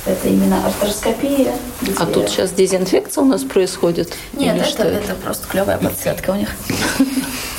это 0.04 0.28
именно 0.28 0.64
артроскопия. 0.64 1.52
Где... 1.80 1.92
А 1.98 2.06
тут 2.06 2.28
сейчас 2.28 2.52
дезинфекция 2.52 3.22
у 3.22 3.26
нас 3.26 3.42
происходит? 3.42 4.12
Нет, 4.34 4.56
это, 4.56 4.84
это? 4.84 5.04
это 5.04 5.14
просто 5.14 5.48
клевая 5.48 5.78
подсветка 5.78 6.30
у 6.30 6.34
них. 6.36 6.50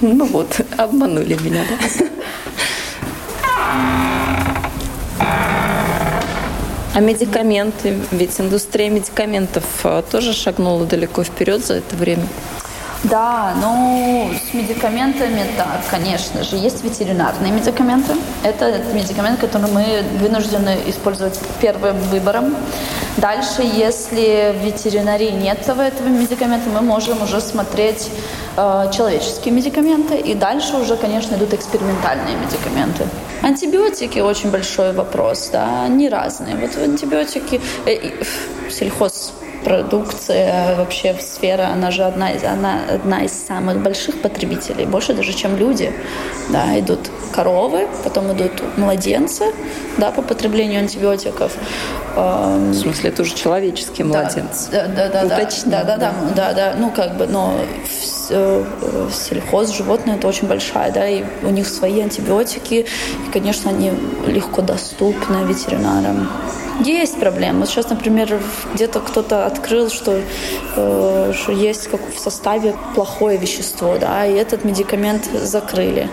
Ну 0.00 0.26
вот, 0.26 0.60
обманули 0.76 1.36
меня, 1.42 1.64
да? 1.68 2.06
А 6.94 7.00
медикаменты? 7.00 7.98
Ведь 8.10 8.40
индустрия 8.40 8.88
медикаментов 8.88 9.64
э, 9.84 10.02
тоже 10.10 10.32
шагнула 10.32 10.86
далеко 10.86 11.24
вперед 11.24 11.64
за 11.64 11.74
это 11.74 11.94
время. 11.94 12.26
Да, 13.10 13.54
ну, 13.60 14.30
с 14.34 14.52
медикаментами, 14.52 15.44
да, 15.56 15.80
конечно 15.90 16.42
же. 16.42 16.56
Есть 16.56 16.82
ветеринарные 16.82 17.52
медикаменты. 17.52 18.14
Это 18.42 18.80
медикамент, 18.92 19.38
который 19.38 19.70
мы 19.70 20.02
вынуждены 20.18 20.76
использовать 20.86 21.38
первым 21.60 21.96
выбором. 22.10 22.56
Дальше, 23.16 23.62
если 23.62 24.54
в 24.58 24.64
ветеринарии 24.64 25.30
нет 25.30 25.60
этого 25.60 26.08
медикамента, 26.08 26.68
мы 26.68 26.80
можем 26.80 27.22
уже 27.22 27.40
смотреть 27.40 28.10
э, 28.56 28.90
человеческие 28.92 29.54
медикаменты. 29.54 30.16
И 30.16 30.34
дальше 30.34 30.76
уже, 30.76 30.96
конечно, 30.96 31.36
идут 31.36 31.54
экспериментальные 31.54 32.34
медикаменты. 32.34 33.04
Антибиотики 33.42 34.18
очень 34.18 34.50
большой 34.50 34.92
вопрос, 34.92 35.50
да, 35.52 35.84
они 35.84 36.08
разные. 36.08 36.56
Вот 36.56 36.76
антибиотики, 36.76 37.60
э, 37.86 38.24
сельхоз 38.68 39.32
продукция 39.66 40.76
вообще 40.76 41.12
в 41.12 41.20
сфера, 41.20 41.70
она 41.72 41.90
же 41.90 42.04
одна 42.04 42.30
из, 42.30 42.44
она, 42.44 42.82
одна 42.88 43.24
из 43.24 43.32
самых 43.32 43.82
больших 43.82 44.22
потребителей, 44.22 44.86
больше 44.86 45.12
даже, 45.12 45.32
чем 45.32 45.56
люди. 45.56 45.92
Да, 46.50 46.78
идут 46.78 47.10
коровы, 47.32 47.88
потом 48.04 48.32
идут 48.32 48.62
младенцы 48.76 49.46
да, 49.98 50.12
по 50.12 50.22
потреблению 50.22 50.78
антибиотиков. 50.78 51.52
Эм, 52.14 52.70
в 52.70 52.74
смысле, 52.74 53.10
это 53.10 53.22
уже 53.22 53.34
человеческие 53.34 54.06
младенцы? 54.06 54.70
Да, 54.70 54.86
да, 54.86 55.08
да. 55.08 55.26
Уточни, 55.26 55.72
да, 55.72 55.82
да, 55.82 55.96
да, 55.96 56.12
да, 56.12 56.34
да, 56.36 56.52
да, 56.52 56.74
ну 56.78 56.92
как 56.92 57.16
бы, 57.16 57.26
но 57.26 57.58
сельхоз, 58.28 59.70
животные 59.70 60.16
это 60.16 60.28
очень 60.28 60.48
большая, 60.48 60.92
да, 60.92 61.08
и 61.08 61.24
у 61.42 61.50
них 61.50 61.68
свои 61.68 62.00
антибиотики, 62.00 62.86
и, 63.26 63.30
конечно, 63.32 63.70
они 63.70 63.92
легко 64.26 64.62
доступны 64.62 65.44
ветеринарам. 65.46 66.28
Есть 66.84 67.18
проблемы. 67.18 67.60
Вот 67.60 67.70
сейчас, 67.70 67.88
например, 67.88 68.38
где-то 68.74 69.00
кто-то 69.00 69.46
открыл, 69.46 69.88
что, 69.88 70.20
э, 70.76 71.32
что 71.34 71.52
есть 71.52 71.88
как 71.88 72.00
в 72.14 72.18
составе 72.18 72.74
плохое 72.94 73.38
вещество, 73.38 73.96
да, 73.98 74.26
и 74.26 74.34
этот 74.34 74.64
медикамент 74.64 75.24
закрыли. 75.24 76.10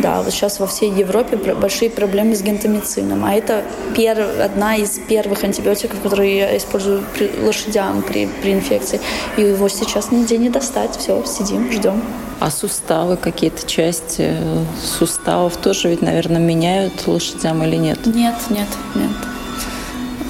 Да, 0.00 0.22
вот 0.22 0.32
сейчас 0.32 0.58
во 0.58 0.66
всей 0.66 0.90
Европе 0.90 1.36
большие 1.36 1.90
проблемы 1.90 2.34
с 2.34 2.42
гентамицином, 2.42 3.24
а 3.24 3.34
это 3.34 3.62
пер, 3.94 4.18
одна 4.42 4.74
из 4.74 4.98
первых 4.98 5.44
антибиотиков, 5.44 6.00
которые 6.00 6.36
я 6.36 6.56
использую 6.56 7.04
при 7.14 7.30
лошадям 7.44 8.02
при, 8.02 8.26
при 8.26 8.54
инфекции. 8.54 9.00
И 9.36 9.42
его 9.42 9.68
сейчас 9.68 10.10
нигде 10.10 10.38
не 10.38 10.48
достать. 10.48 10.96
Все, 10.96 11.22
сидим, 11.50 11.72
ждем. 11.72 12.02
А 12.40 12.50
суставы, 12.50 13.16
какие-то 13.16 13.66
части 13.66 14.34
суставов 14.82 15.56
тоже 15.56 15.88
ведь, 15.88 16.02
наверное, 16.02 16.40
меняют 16.40 17.06
лошадям 17.06 17.62
или 17.64 17.76
нет? 17.76 18.06
Нет, 18.06 18.34
нет, 18.48 18.68
нет. 18.94 19.10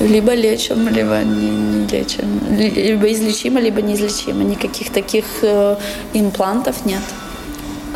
Либо 0.00 0.32
лечим, 0.32 0.88
либо 0.88 1.18
не, 1.18 1.50
не 1.50 1.86
лечим. 1.86 2.40
Либо 2.50 3.12
излечимо, 3.12 3.60
либо 3.60 3.82
неизлечимо. 3.82 4.42
Никаких 4.42 4.90
таких 4.90 5.24
э, 5.42 5.76
имплантов 6.14 6.86
нет. 6.86 7.02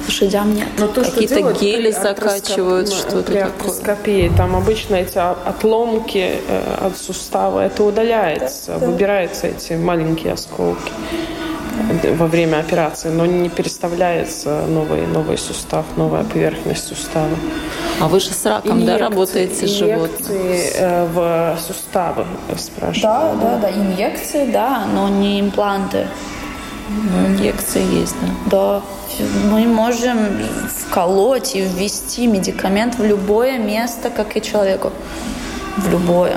Лошадям 0.07 0.55
нет. 0.55 0.69
Но 0.79 0.87
то, 0.87 1.03
Какие-то 1.03 1.53
гели 1.55 1.91
закачивают, 1.91 2.93
что-то 2.93 3.23
при 3.23 3.39
артроскопии, 3.39 4.31
там 4.37 4.55
обычно 4.55 4.97
эти 4.97 5.17
отломки 5.17 6.41
э, 6.47 6.87
от 6.87 6.97
сустава, 6.99 7.61
это 7.61 7.83
удаляется, 7.83 8.73
да, 8.73 8.79
да. 8.79 8.87
выбираются 8.87 9.47
эти 9.47 9.73
маленькие 9.73 10.35
осколки 10.35 10.93
во 12.17 12.27
время 12.27 12.59
операции, 12.59 13.09
но 13.09 13.27
не 13.27 13.49
переставляется 13.49 14.67
новый, 14.67 15.07
новый 15.07 15.39
сустав, 15.39 15.85
новая 15.97 16.25
поверхность 16.25 16.87
сустава. 16.89 17.37
А 18.01 18.09
вы 18.09 18.21
же 18.21 18.31
с 18.31 18.47
раком, 18.47 18.73
инъекции, 18.73 18.87
да, 18.87 18.99
работаете 18.99 19.67
с 19.67 19.71
животным? 19.71 20.31
Э, 20.31 21.07
в 21.07 21.59
суставы, 21.61 22.27
спрашиваю. 22.57 23.03
Да, 23.03 23.35
да, 23.35 23.59
да, 23.59 23.71
инъекции, 23.71 24.51
да, 24.51 24.87
но 24.93 25.09
не 25.09 25.41
импланты. 25.41 26.07
Ну, 26.89 27.27
инъекции 27.29 27.83
есть, 28.01 28.17
да? 28.47 28.51
Да. 28.51 28.83
Мы 29.51 29.67
можем 29.67 30.19
вколоть 30.69 31.55
и 31.57 31.63
ввести 31.63 32.27
медикамент 32.27 32.99
в 32.99 33.05
любое 33.05 33.59
место, 33.59 34.11
как 34.11 34.37
и 34.37 34.43
человеку. 34.43 34.93
В 35.77 35.91
любое. 35.91 36.37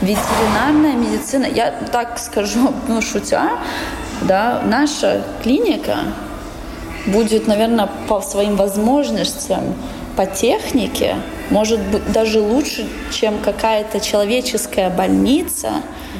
Ветеринарная 0.00 0.94
медицина, 0.94 1.44
я 1.44 1.72
так 1.92 2.18
скажу, 2.18 2.72
ну, 2.88 3.02
шутя, 3.02 3.50
да, 4.22 4.62
наша 4.64 5.24
клиника 5.42 5.98
будет, 7.06 7.46
наверное, 7.46 7.88
по 8.08 8.20
своим 8.20 8.56
возможностям, 8.56 9.74
по 10.16 10.26
технике, 10.26 11.16
может 11.50 11.80
быть 11.80 12.12
даже 12.12 12.40
лучше, 12.40 12.86
чем 13.10 13.38
какая-то 13.38 14.00
человеческая 14.00 14.90
больница 14.90 15.70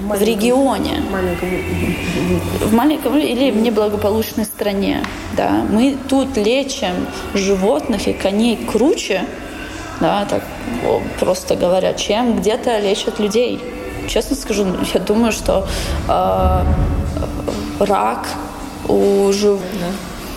в 0.01 0.23
регионе. 0.23 1.03
Маленьком. 1.11 1.49
В 2.61 2.75
маленьком 2.75 3.19
или 3.19 3.51
в 3.51 3.57
неблагополучной 3.57 4.45
стране. 4.45 5.03
Да. 5.37 5.63
Мы 5.71 5.97
тут 6.09 6.37
лечим 6.37 7.07
животных 7.35 8.09
и 8.09 8.13
коней 8.13 8.57
круче, 8.57 9.25
да, 10.01 10.25
так 10.25 10.43
просто 11.19 11.57
говоря, 11.57 11.93
чем 11.93 12.39
где-то 12.39 12.79
лечат 12.79 13.19
людей. 13.19 13.61
Честно 14.09 14.35
скажу, 14.35 14.67
я 14.95 15.01
думаю, 15.01 15.31
что 15.31 15.69
э, 16.09 16.65
рак 17.79 18.27
у 18.89 19.33
животных 19.33 19.95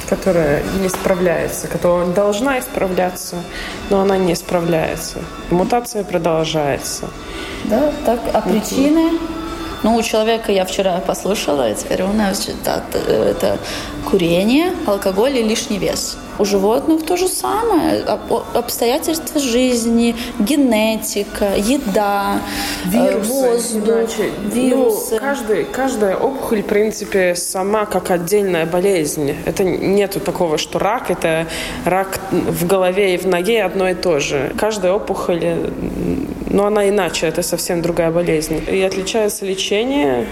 которая 0.09 0.61
не 0.81 0.89
справляется, 0.89 1.67
которая 1.67 2.05
должна 2.07 2.59
исправляться, 2.59 3.37
но 3.89 4.01
она 4.01 4.17
не 4.17 4.35
справляется. 4.35 5.19
Мутация 5.49 6.03
продолжается. 6.03 7.09
Да, 7.63 7.91
так. 8.05 8.19
А 8.33 8.41
причины? 8.41 9.17
Ну, 9.83 9.95
у 9.95 10.01
человека 10.01 10.51
я 10.51 10.63
вчера 10.63 10.99
послушала, 10.99 11.69
и 11.69 11.75
теперь 11.75 12.03
у 12.03 12.13
нас 12.13 12.47
это 12.47 13.57
курение, 14.09 14.71
алкоголь 14.85 15.37
и 15.37 15.43
лишний 15.43 15.77
вес. 15.77 16.17
У 16.39 16.45
животных 16.45 17.05
то 17.05 17.15
же 17.15 17.27
самое. 17.27 18.01
Обстоятельства 18.53 19.39
жизни, 19.39 20.15
генетика, 20.39 21.55
еда, 21.55 22.39
э, 22.85 22.89
вирусы, 22.89 23.31
воздух, 23.31 23.89
иначе. 23.89 24.31
вирусы. 24.41 25.13
Ну, 25.15 25.19
каждый, 25.19 25.63
каждая 25.65 26.15
опухоль, 26.15 26.63
в 26.63 26.65
принципе, 26.65 27.35
сама 27.35 27.85
как 27.85 28.09
отдельная 28.09 28.65
болезнь. 28.65 29.35
Это 29.45 29.63
нету 29.63 30.19
такого, 30.19 30.57
что 30.57 30.79
рак– 30.79 31.05
это 31.11 31.45
рак 31.85 32.19
в 32.31 32.65
голове 32.65 33.13
и 33.13 33.17
в 33.17 33.27
ноге 33.27 33.63
одно 33.63 33.89
и 33.89 33.93
то 33.93 34.19
же. 34.19 34.51
Каждая 34.57 34.93
опухоль, 34.93 35.71
но 36.53 36.65
она 36.65 36.87
иначе, 36.87 37.27
это 37.27 37.41
совсем 37.41 37.81
другая 37.81 38.11
болезнь. 38.11 38.63
И 38.71 38.81
отличается 38.81 39.45
лечение 39.45 40.25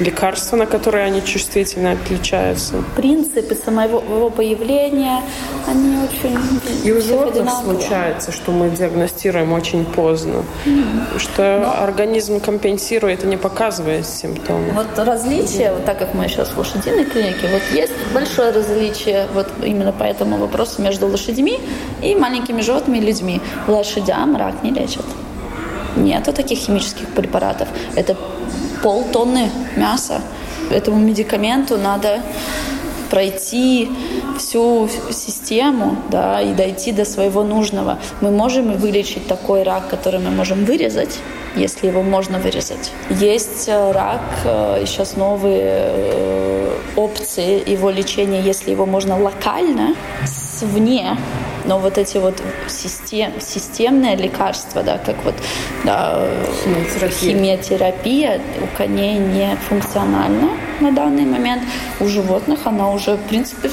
лекарства, 0.00 0.56
на 0.56 0.66
которые 0.66 1.04
они 1.04 1.24
чувствительно 1.24 1.92
отличаются. 1.92 2.82
Принципы 2.96 3.54
самого 3.54 4.30
появления, 4.30 5.22
они 5.66 5.96
очень 5.98 6.38
И 6.84 6.92
у 6.92 7.00
животных 7.00 7.50
случается, 7.64 8.32
что 8.32 8.52
мы 8.52 8.70
диагностируем 8.70 9.52
очень 9.52 9.84
поздно, 9.84 10.44
mm-hmm. 10.64 11.18
что 11.18 11.60
Но... 11.64 11.82
организм 11.82 12.40
компенсирует 12.40 13.24
и 13.24 13.26
не 13.26 13.36
показывает 13.36 14.06
симптомы. 14.06 14.72
Вот 14.72 14.98
различие, 14.98 15.72
вот 15.72 15.84
так 15.84 15.98
как 15.98 16.14
мы 16.14 16.28
сейчас 16.28 16.50
в 16.50 16.58
лошадиной 16.58 17.04
клинике, 17.04 17.48
вот 17.50 17.62
есть 17.72 17.92
большое 18.14 18.52
различие 18.52 19.26
вот 19.34 19.48
именно 19.62 19.92
по 19.92 20.04
этому 20.04 20.36
вопросу 20.38 20.80
между 20.80 21.08
лошадьми 21.08 21.58
и 22.02 22.14
маленькими 22.14 22.60
животными 22.60 22.98
и 22.98 23.00
людьми. 23.00 23.40
Лошадям 23.66 24.36
рак 24.36 24.62
не 24.62 24.70
лечат. 24.70 25.04
Нету 25.98 26.32
таких 26.32 26.58
химических 26.58 27.08
препаратов. 27.08 27.68
Это 27.96 28.16
полтонны 28.82 29.50
мяса. 29.76 30.20
Этому 30.70 30.98
медикаменту 30.98 31.78
надо 31.78 32.20
пройти 33.10 33.90
всю 34.38 34.88
систему 35.10 35.96
да, 36.10 36.40
и 36.40 36.52
дойти 36.52 36.92
до 36.92 37.04
своего 37.04 37.42
нужного. 37.42 37.98
Мы 38.20 38.30
можем 38.30 38.72
вылечить 38.74 39.26
такой 39.26 39.62
рак, 39.62 39.88
который 39.88 40.20
мы 40.20 40.30
можем 40.30 40.64
вырезать, 40.64 41.18
если 41.56 41.88
его 41.88 42.02
можно 42.02 42.38
вырезать. 42.38 42.92
Есть 43.10 43.68
э, 43.68 43.92
рак, 43.92 44.20
э, 44.44 44.84
сейчас 44.86 45.16
новые 45.16 45.62
э, 45.64 46.78
опции 46.96 47.68
его 47.68 47.90
лечения, 47.90 48.40
если 48.40 48.70
его 48.70 48.86
можно 48.86 49.20
локально, 49.20 49.94
вне 50.62 51.16
но 51.64 51.78
вот 51.78 51.98
эти 51.98 52.18
вот 52.18 52.42
систем, 52.68 53.40
системные 53.40 54.16
лекарства, 54.16 54.82
да, 54.82 54.98
как 54.98 55.16
вот 55.24 55.34
да, 55.84 56.28
химиотерапия. 56.64 57.10
химиотерапия 57.10 58.40
у 58.62 58.76
коней 58.76 59.18
не 59.18 59.56
функциональна 59.68 60.50
на 60.80 60.92
данный 60.92 61.24
момент. 61.24 61.62
У 62.00 62.06
животных 62.06 62.60
она 62.66 62.90
уже, 62.90 63.14
в 63.14 63.22
принципе, 63.28 63.70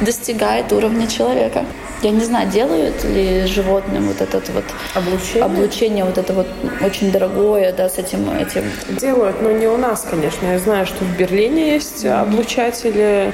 достигает 0.00 0.72
уровня 0.72 1.06
человека. 1.06 1.64
Я 2.02 2.10
не 2.10 2.24
знаю, 2.24 2.50
делают 2.50 3.04
ли 3.04 3.46
животным 3.46 4.08
вот 4.08 4.20
этот 4.20 4.48
вот 4.48 4.64
облучение, 4.94 5.44
облучение 5.44 6.04
вот 6.04 6.18
это 6.18 6.32
вот 6.32 6.48
очень 6.84 7.12
дорогое, 7.12 7.72
да, 7.72 7.88
с 7.88 7.96
этим 7.96 8.28
этим. 8.32 8.64
Делают, 8.98 9.40
но 9.40 9.52
не 9.52 9.68
у 9.68 9.76
нас, 9.76 10.04
конечно. 10.10 10.46
Я 10.48 10.58
знаю, 10.58 10.84
что 10.86 11.04
в 11.04 11.16
Берлине 11.16 11.74
есть 11.74 12.04
mm-hmm. 12.04 12.22
облучатели 12.22 13.32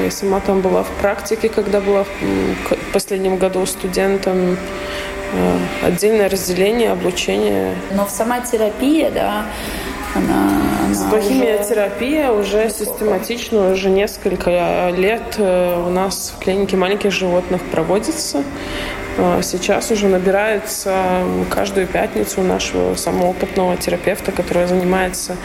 я 0.00 0.10
сама 0.10 0.40
там 0.40 0.60
была 0.60 0.82
в 0.82 0.90
практике, 1.00 1.48
когда 1.48 1.80
была 1.80 2.04
в 2.04 2.92
последнем 2.92 3.36
году 3.36 3.66
студентом. 3.66 4.56
Э, 5.34 5.58
отдельное 5.86 6.28
разделение, 6.28 6.92
облучение. 6.92 7.74
Но 7.92 8.04
в 8.04 8.10
сама 8.10 8.40
терапия, 8.40 9.10
да, 9.10 9.46
она, 10.14 10.60
она 10.84 11.20
Химиотерапия 11.20 12.30
уже... 12.30 12.66
уже 12.66 12.70
систематично, 12.70 13.72
уже 13.72 13.88
несколько 13.88 14.90
лет 14.94 15.36
э, 15.38 15.84
у 15.86 15.90
нас 15.90 16.34
в 16.36 16.42
клинике 16.42 16.76
маленьких 16.76 17.10
животных 17.12 17.62
проводится. 17.62 18.44
Э, 19.16 19.40
сейчас 19.42 19.90
уже 19.90 20.08
набирается 20.08 21.24
каждую 21.48 21.86
пятницу 21.86 22.42
у 22.42 22.44
нашего 22.44 22.94
самого 22.94 23.28
опытного 23.28 23.76
терапевта, 23.78 24.32
который 24.32 24.66
занимается 24.66 25.36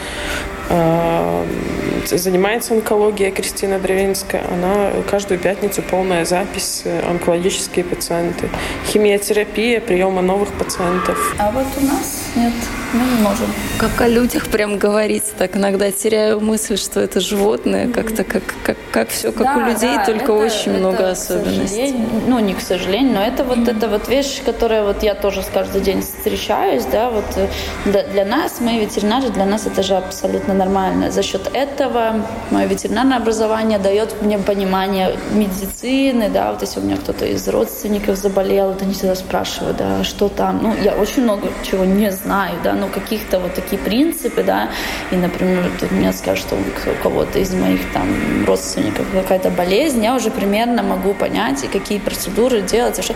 занимается 2.15 2.73
онкологией 2.73 3.32
Кристина 3.32 3.80
Древинская. 3.80 4.43
Она 4.51 4.91
каждую 5.10 5.39
пятницу 5.39 5.82
полная 5.82 6.25
запись, 6.25 6.82
э, 6.86 7.10
онкологические 7.10 7.84
пациенты. 7.84 8.49
Химиотерапия, 8.86 9.82
приема 9.82 10.21
новых 10.21 10.49
пациентов. 10.53 11.36
А 11.39 11.51
вот 11.51 11.65
у 11.77 11.86
нас 11.86 12.30
нет, 12.36 12.53
мы 12.93 13.00
не 13.00 13.21
можем. 13.21 13.47
Как 13.78 14.02
о 14.02 14.08
людях 14.08 14.47
прям 14.47 14.78
говорить, 14.78 15.23
так 15.38 15.56
иногда 15.56 15.91
теряю 15.91 16.39
мысль, 16.39 16.78
что 16.78 17.00
это 17.00 17.19
животное, 17.19 17.86
mm-hmm. 17.86 17.93
как-то 17.93 18.23
как, 18.23 18.43
как, 18.63 18.78
как 18.91 19.10
все 19.10 19.32
как 19.32 19.43
да, 19.43 19.58
у 19.58 19.60
людей, 19.69 19.95
да, 19.95 20.06
только 20.06 20.23
это, 20.23 20.34
очень 20.34 20.71
это, 20.71 20.80
много 20.80 21.10
особенностей. 21.10 21.95
Ну, 22.28 22.39
не 22.39 22.54
к 22.54 22.62
сожалению, 22.62 23.13
но 23.13 23.23
это 23.23 23.43
вот, 23.43 23.60
mm-hmm. 23.60 23.78
это 23.78 23.88
вот 23.88 24.08
вещь, 24.08 24.41
которая 24.43 24.84
вот 24.84 25.04
я 25.04 25.15
тоже 25.15 25.43
каждый 25.54 25.82
день 25.82 26.02
встречаюсь, 26.02 26.86
да, 26.86 27.10
вот 27.10 27.26
э, 27.36 27.47
для, 27.86 28.04
для 28.04 28.26
нас, 28.26 28.60
мы 28.62 28.80
ветеринары, 28.80 29.30
для 29.30 29.45
нас 29.45 29.65
это 29.67 29.84
же 29.84 29.95
абсолютно 29.95 30.54
нормально. 30.54 31.12
За 31.12 31.23
счет 31.23 31.50
этого 31.54 32.26
мое 32.52 32.67
ветеринарное 32.67 33.17
образование 33.17 33.80
дает 33.80 34.21
мне 34.21 34.38
понимание 34.38 35.15
медицины, 35.34 36.30
да, 36.30 36.52
вот 36.52 36.62
если 36.62 36.80
у 36.80 36.84
меня 36.84 36.97
кто-то 36.97 37.26
из 37.26 37.47
родственников 37.47 38.17
заболел, 38.17 38.69
вот 38.69 38.82
они 38.82 38.93
всегда 38.93 39.15
спрашивают, 39.15 39.78
да, 39.78 40.04
что 40.04 40.30
там. 40.30 40.60
Ну, 40.62 40.76
я 40.82 40.93
очень 40.93 41.23
много 41.23 41.50
чего 41.63 41.86
не 41.86 42.12
знаю, 42.12 42.56
да, 42.63 42.76
но 42.77 42.87
каких-то 42.87 43.39
вот 43.39 43.53
такие 43.53 43.77
принципы, 43.81 44.43
да, 44.43 44.69
и, 45.11 45.15
например, 45.15 45.69
мне 45.91 46.13
скажут, 46.13 46.45
что 46.45 46.55
у 46.55 47.03
кого-то 47.03 47.39
из 47.39 47.53
моих 47.53 47.81
там 47.93 48.07
родственников 48.45 49.05
какая-то 49.13 49.49
болезнь, 49.49 50.03
я 50.03 50.15
уже 50.15 50.31
примерно 50.31 50.83
могу 50.83 51.13
понять, 51.13 51.63
и 51.63 51.67
какие 51.67 51.99
процедуры 51.99 52.61
делать, 52.61 53.03
что... 53.03 53.15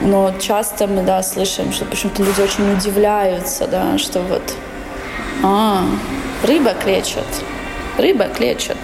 но 0.00 0.32
часто 0.40 0.86
мы, 0.86 1.02
да, 1.02 1.22
слышим, 1.22 1.72
что 1.72 1.84
почему-то 1.84 2.22
люди 2.22 2.40
очень 2.40 2.72
удивляются, 2.72 3.66
да, 3.66 3.98
что 3.98 4.20
вот, 4.20 4.54
а, 5.42 5.84
рыбок 6.42 6.86
лечат, 6.86 7.26
рыбок 7.98 8.40
лечат. 8.40 8.78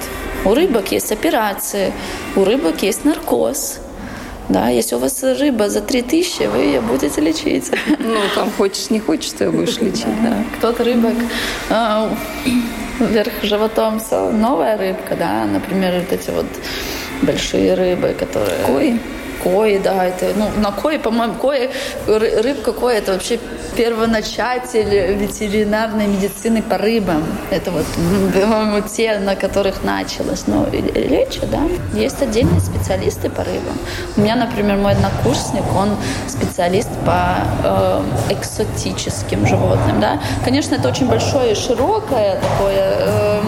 У 0.45 0.55
рыбок 0.55 0.91
есть 0.93 1.13
операции, 1.13 1.93
у 2.35 2.45
рыбок 2.45 2.83
есть 2.83 3.05
наркоз. 3.05 3.79
Да, 4.51 4.69
если 4.69 4.97
у 4.97 4.99
вас 4.99 5.23
рыба 5.23 5.69
за 5.69 5.81
3000, 5.81 6.49
вы 6.49 6.59
ее 6.59 6.81
будете 6.81 7.21
лечить. 7.21 7.71
Ну, 7.87 8.17
там 8.35 8.51
хочешь, 8.51 8.91
не 8.91 8.99
хочешь, 8.99 9.31
ты 9.31 9.49
будешь 9.49 9.79
лечить, 9.81 10.23
да. 10.25 10.43
Кто-то 10.59 10.83
рыбок 10.83 11.15
а, 11.71 12.13
вверх 12.99 13.33
животом, 13.45 14.01
новая 14.33 14.77
рыбка, 14.77 15.15
да, 15.17 15.45
например, 15.45 16.01
вот 16.01 16.13
эти 16.13 16.31
вот 16.31 16.47
большие 17.23 17.75
рыбы, 17.75 18.17
которые... 18.19 18.59
Кои? 18.67 18.99
Кои, 19.43 19.79
да, 19.79 20.05
это, 20.05 20.27
ну, 20.37 20.49
на 20.61 20.71
кои, 20.73 20.99
по-моему, 20.99 21.35
кои, 21.35 21.71
рыбка 22.07 22.73
кои, 22.73 22.97
это 22.97 23.13
вообще 23.13 23.39
первоначатель 23.77 25.15
ветеринарной 25.15 26.07
медицины 26.07 26.63
по 26.63 26.77
рыбам. 26.77 27.25
Это 27.51 27.71
вот, 27.71 27.87
по-моему, 28.35 28.83
те, 28.87 29.19
на 29.19 29.37
которых 29.37 29.83
началось. 29.85 30.45
Но 30.47 30.67
лечат, 30.71 31.51
да. 31.51 31.61
Есть 31.95 32.21
отдельные 32.23 32.61
специалисты 32.61 33.31
по 33.31 33.45
рыбам. 33.45 33.79
У 34.17 34.21
меня, 34.21 34.37
например, 34.37 34.77
мой 34.77 34.93
однокурсник, 34.93 35.65
он 35.77 35.97
специалист 36.29 36.91
по 37.07 37.37
э, 37.65 38.03
экзотическим 38.31 39.47
животным, 39.47 40.01
да. 40.01 40.21
Конечно, 40.45 40.75
это 40.75 40.89
очень 40.89 41.09
большое 41.09 41.53
и 41.53 41.55
широкое 41.55 42.41
такое 42.41 42.97
э, 42.99 43.41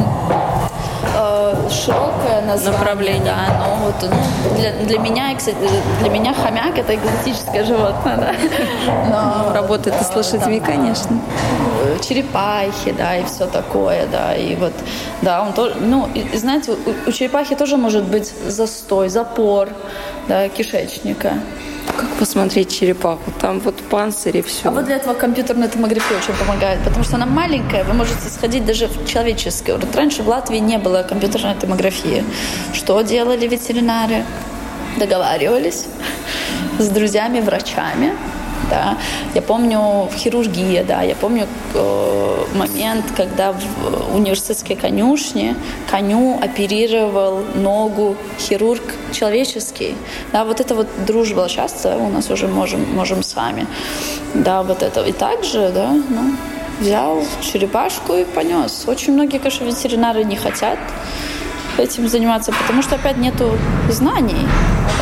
широкое 1.85 2.43
название. 2.43 2.79
Направление. 2.79 3.25
Да, 3.25 3.67
но 3.67 3.87
вот 3.87 3.95
ну, 4.03 4.57
для, 4.57 4.73
для, 4.73 4.99
меня, 4.99 5.37
для 6.01 6.09
меня 6.09 6.35
хомяк 6.35 6.79
это 6.79 6.95
экзотическое 6.95 7.65
животное, 7.65 8.17
да. 8.17 8.35
Но, 9.11 9.47
ну, 9.49 9.55
Работает 9.55 9.97
да, 9.99 10.05
с 10.05 10.15
лошадьми, 10.15 10.61
там, 10.61 10.75
конечно. 10.75 11.21
Черепахи, 12.01 12.93
да, 12.93 13.17
и 13.17 13.25
все 13.25 13.47
такое, 13.47 14.07
да. 14.07 14.35
И 14.35 14.55
вот, 14.57 14.73
да, 15.23 15.43
он 15.43 15.53
тоже, 15.53 15.77
ну, 15.81 16.09
и, 16.15 16.37
знаете, 16.37 16.73
у, 16.73 17.09
у 17.09 17.13
черепахи 17.13 17.55
тоже 17.55 17.77
может 17.77 18.05
быть 18.05 18.33
застой, 18.49 19.09
запор, 19.09 19.69
да, 20.29 20.49
кишечника. 20.49 21.35
Как 21.97 22.09
посмотреть 22.19 22.71
черепаху? 22.79 23.31
Там 23.41 23.61
вот 23.61 23.77
панцирь 23.91 24.39
и 24.39 24.43
все. 24.43 24.69
А 24.69 24.71
вот 24.71 24.85
для 24.87 24.97
этого 24.97 25.15
компьютерная 25.15 25.69
томография 25.69 26.17
очень 26.17 26.35
помогает, 26.35 26.81
потому 26.85 27.05
что 27.05 27.17
она 27.17 27.27
маленькая, 27.27 27.85
вы 27.85 27.93
можете 27.93 28.29
сходить 28.29 28.65
даже 28.65 28.87
в 28.87 29.07
человеческую. 29.07 29.79
Вот 29.79 29.95
раньше 29.95 30.23
в 30.23 30.29
Латвии 30.29 30.59
не 30.59 30.79
было 30.79 31.03
компьютерной 31.03 31.55
томографии. 31.55 32.25
Что 32.73 33.01
делали 33.03 33.47
ветеринары? 33.47 34.25
Договаривались 34.99 35.87
с 36.79 36.89
друзьями-врачами, 36.89 38.13
да. 38.71 38.97
Я 39.35 39.43
помню 39.43 40.09
в 40.11 40.15
хирургии, 40.15 40.83
да, 40.87 41.03
я 41.03 41.15
помню 41.15 41.47
э, 41.75 42.45
момент, 42.55 43.05
когда 43.17 43.53
в 43.53 44.15
университетской 44.15 44.77
конюшне 44.77 45.57
коню 45.91 46.39
оперировал 46.43 47.43
ногу 47.55 48.17
хирург 48.39 48.83
человеческий. 49.13 49.95
Да, 50.33 50.45
вот 50.45 50.61
это 50.61 50.75
вот 50.75 50.87
дружба 51.07 51.49
сейчас 51.49 51.87
у 51.87 52.09
нас 52.09 52.31
уже 52.31 52.49
можем, 52.49 52.85
можем 52.95 53.23
с 53.23 53.35
вами. 53.35 53.67
Да, 54.35 54.63
вот 54.63 54.83
это. 54.83 55.03
И 55.03 55.13
также, 55.13 55.71
да, 55.75 55.91
ну, 55.91 56.37
взял 56.81 57.23
черепашку 57.41 58.15
и 58.15 58.25
понес. 58.25 58.85
Очень 58.87 59.15
многие, 59.15 59.39
конечно, 59.39 59.65
ветеринары 59.65 60.25
не 60.25 60.37
хотят 60.37 60.79
этим 61.79 62.09
заниматься, 62.09 62.53
потому 62.53 62.83
что 62.83 62.97
опять 62.97 63.17
нету 63.17 63.57
знаний. 63.91 64.47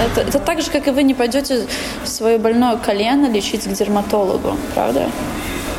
Это, 0.05 0.23
это 0.23 0.39
так 0.39 0.63
же, 0.63 0.71
как 0.71 0.89
и 0.89 0.91
вы 0.91 1.03
не 1.03 1.15
пойдете 1.15 1.67
свое 2.05 2.39
больное 2.39 2.77
колено 2.77 3.27
лечить 3.27 3.65
к 3.65 3.73
дерматологу, 3.73 4.57
правда? 4.75 5.11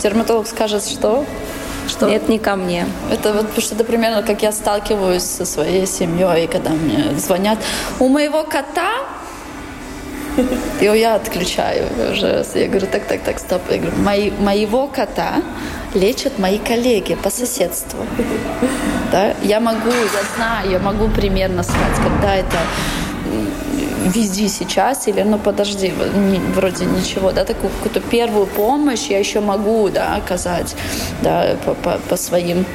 Дерматолог 0.01 0.47
скажет, 0.47 0.85
что 0.85 1.25
что? 1.87 2.07
Нет, 2.07 2.29
не 2.29 2.39
ко 2.39 2.55
мне. 2.55 2.85
Это 3.11 3.33
вот 3.33 3.47
потому 3.47 3.61
что 3.61 3.75
это 3.75 3.83
примерно 3.83 4.23
как 4.23 4.43
я 4.43 4.51
сталкиваюсь 4.51 5.23
со 5.23 5.45
своей 5.45 5.85
семьей, 5.87 6.47
когда 6.47 6.69
мне 6.69 7.17
звонят. 7.17 7.59
У 7.99 8.07
моего 8.07 8.43
кота 8.43 8.91
и 10.79 10.85
я 10.85 11.15
отключаю 11.15 11.87
уже. 12.11 12.45
Я 12.55 12.67
говорю, 12.67 12.87
так, 12.87 13.05
так, 13.05 13.21
так, 13.21 13.39
стоп. 13.39 13.61
Я 13.69 13.77
говорю, 13.77 13.97
мои, 13.97 14.31
моего 14.31 14.87
кота 14.87 15.41
лечат 15.93 16.39
мои 16.39 16.57
коллеги 16.57 17.15
по 17.15 17.29
соседству. 17.29 17.99
Да? 19.11 19.33
Я 19.43 19.59
могу, 19.59 19.89
я 19.89 20.35
знаю, 20.35 20.71
я 20.71 20.79
могу 20.79 21.07
примерно 21.09 21.63
сказать, 21.63 21.97
когда 22.03 22.35
это 22.35 22.57
вези 24.15 24.47
сейчас 24.47 25.07
или 25.07 25.21
ну 25.21 25.37
подожди, 25.37 25.93
не, 26.15 26.39
вроде 26.55 26.85
ничего, 26.85 27.31
да, 27.31 27.45
такую 27.45 27.71
какую-то 27.71 27.99
первую 27.99 28.47
помощь 28.47 29.07
я 29.09 29.19
еще 29.19 29.41
могу, 29.41 29.89
да, 29.89 30.15
оказать, 30.15 30.75
да, 31.21 31.55
по, 31.65 31.75
по, 31.75 31.99
по 32.09 32.17
своим 32.17 32.65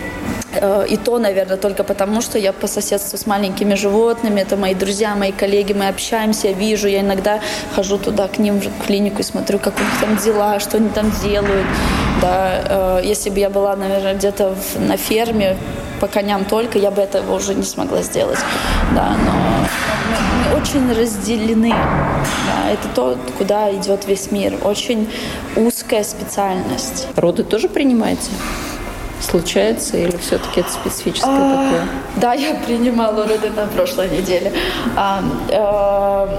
Э, 0.61 0.87
и 0.88 0.96
то, 0.96 1.18
наверное, 1.18 1.57
только 1.57 1.85
потому, 1.85 2.20
что 2.20 2.38
я 2.38 2.52
по 2.52 2.66
соседству 2.66 3.18
с 3.18 3.26
маленькими 3.26 3.74
животными, 3.74 4.40
это 4.40 4.57
мои 4.57 4.74
друзья, 4.74 5.14
мои 5.14 5.33
коллеги, 5.33 5.72
мы 5.72 5.88
общаемся, 5.88 6.52
вижу, 6.52 6.88
я 6.88 7.00
иногда 7.00 7.40
хожу 7.74 7.98
туда 7.98 8.29
к 8.29 8.38
ним 8.38 8.61
в 8.61 8.87
клинику 8.87 9.20
и 9.20 9.22
смотрю, 9.22 9.59
как 9.59 9.74
у 9.79 9.83
них 9.83 10.00
там 10.00 10.16
дела, 10.16 10.61
что 10.61 10.79
они 10.79 10.88
там 10.88 11.11
делают. 11.22 11.66
Да, 12.22 12.98
э, 12.98 13.00
если 13.05 13.31
бы 13.31 13.38
я 13.38 13.50
была, 13.50 13.76
наверное, 13.76 14.14
где-то 14.14 14.55
на 14.79 14.96
ферме 14.96 15.57
по 16.00 16.07
коням 16.07 16.44
только, 16.44 16.79
я 16.79 16.90
бы 16.90 17.02
этого 17.02 17.37
уже 17.37 17.55
не 17.55 17.62
смогла 17.62 18.02
сделать. 18.02 18.38
Да, 18.94 19.16
но 19.24 19.33
мы, 20.11 20.55
мы 20.55 20.61
очень 20.61 20.92
разделены. 20.92 21.70
Да, 21.70 22.70
это 22.70 22.88
то, 22.94 23.18
куда 23.38 23.72
идет 23.74 24.07
весь 24.07 24.31
мир. 24.31 24.55
Очень 24.62 25.11
узкая 25.57 26.05
специальность. 26.05 27.09
Роды 27.16 27.44
тоже 27.44 27.68
принимаете? 27.68 28.31
случается 29.20 29.96
или 29.96 30.16
все-таки 30.18 30.61
это 30.61 30.70
специфическое 30.70 31.33
а, 31.33 31.64
такое? 31.64 31.88
Да, 32.16 32.35
я 32.35 32.55
принимала 32.55 33.26
роды 33.26 33.50
на 33.50 33.66
прошлой 33.66 34.11
неделе. 34.11 34.52
А, 34.96 35.22
а, 35.50 36.38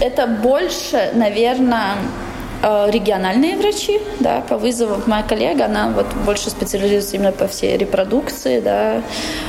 это 0.00 0.26
больше, 0.26 1.10
наверное, 1.14 1.94
э, 1.94 2.23
региональные 2.64 3.56
врачи, 3.56 4.00
да, 4.20 4.40
по 4.40 4.56
вызовам. 4.56 5.02
Моя 5.06 5.22
коллега, 5.22 5.66
она 5.66 5.90
вот 5.90 6.06
больше 6.24 6.50
специализируется 6.50 7.16
именно 7.16 7.32
по 7.32 7.46
всей 7.46 7.76
репродукции, 7.76 8.60
да, 8.60 9.02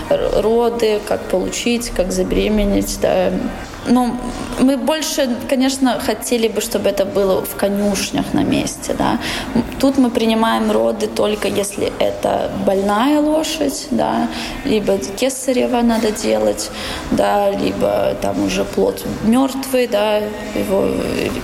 роды, 0.09 0.99
как 1.07 1.21
получить, 1.21 1.89
как 1.89 2.11
забеременеть, 2.11 2.99
да, 3.01 3.31
ну, 3.87 4.17
мы 4.59 4.77
больше, 4.77 5.29
конечно, 5.49 5.99
хотели 5.99 6.47
бы, 6.47 6.61
чтобы 6.61 6.89
это 6.89 7.05
было 7.05 7.41
в 7.41 7.55
конюшнях 7.55 8.33
на 8.33 8.43
месте, 8.43 8.95
да. 8.97 9.19
Тут 9.79 9.97
мы 9.97 10.09
принимаем 10.09 10.71
роды 10.71 11.07
только 11.07 11.47
если 11.47 11.91
это 11.99 12.51
больная 12.65 13.19
лошадь, 13.19 13.87
да, 13.91 14.27
либо 14.65 14.97
кесарева 14.97 15.81
надо 15.81 16.11
делать, 16.11 16.71
да, 17.11 17.51
либо 17.51 18.15
там 18.21 18.43
уже 18.43 18.63
плод 18.63 19.05
мертвый, 19.23 19.87
да, 19.87 20.17
его 20.55 20.89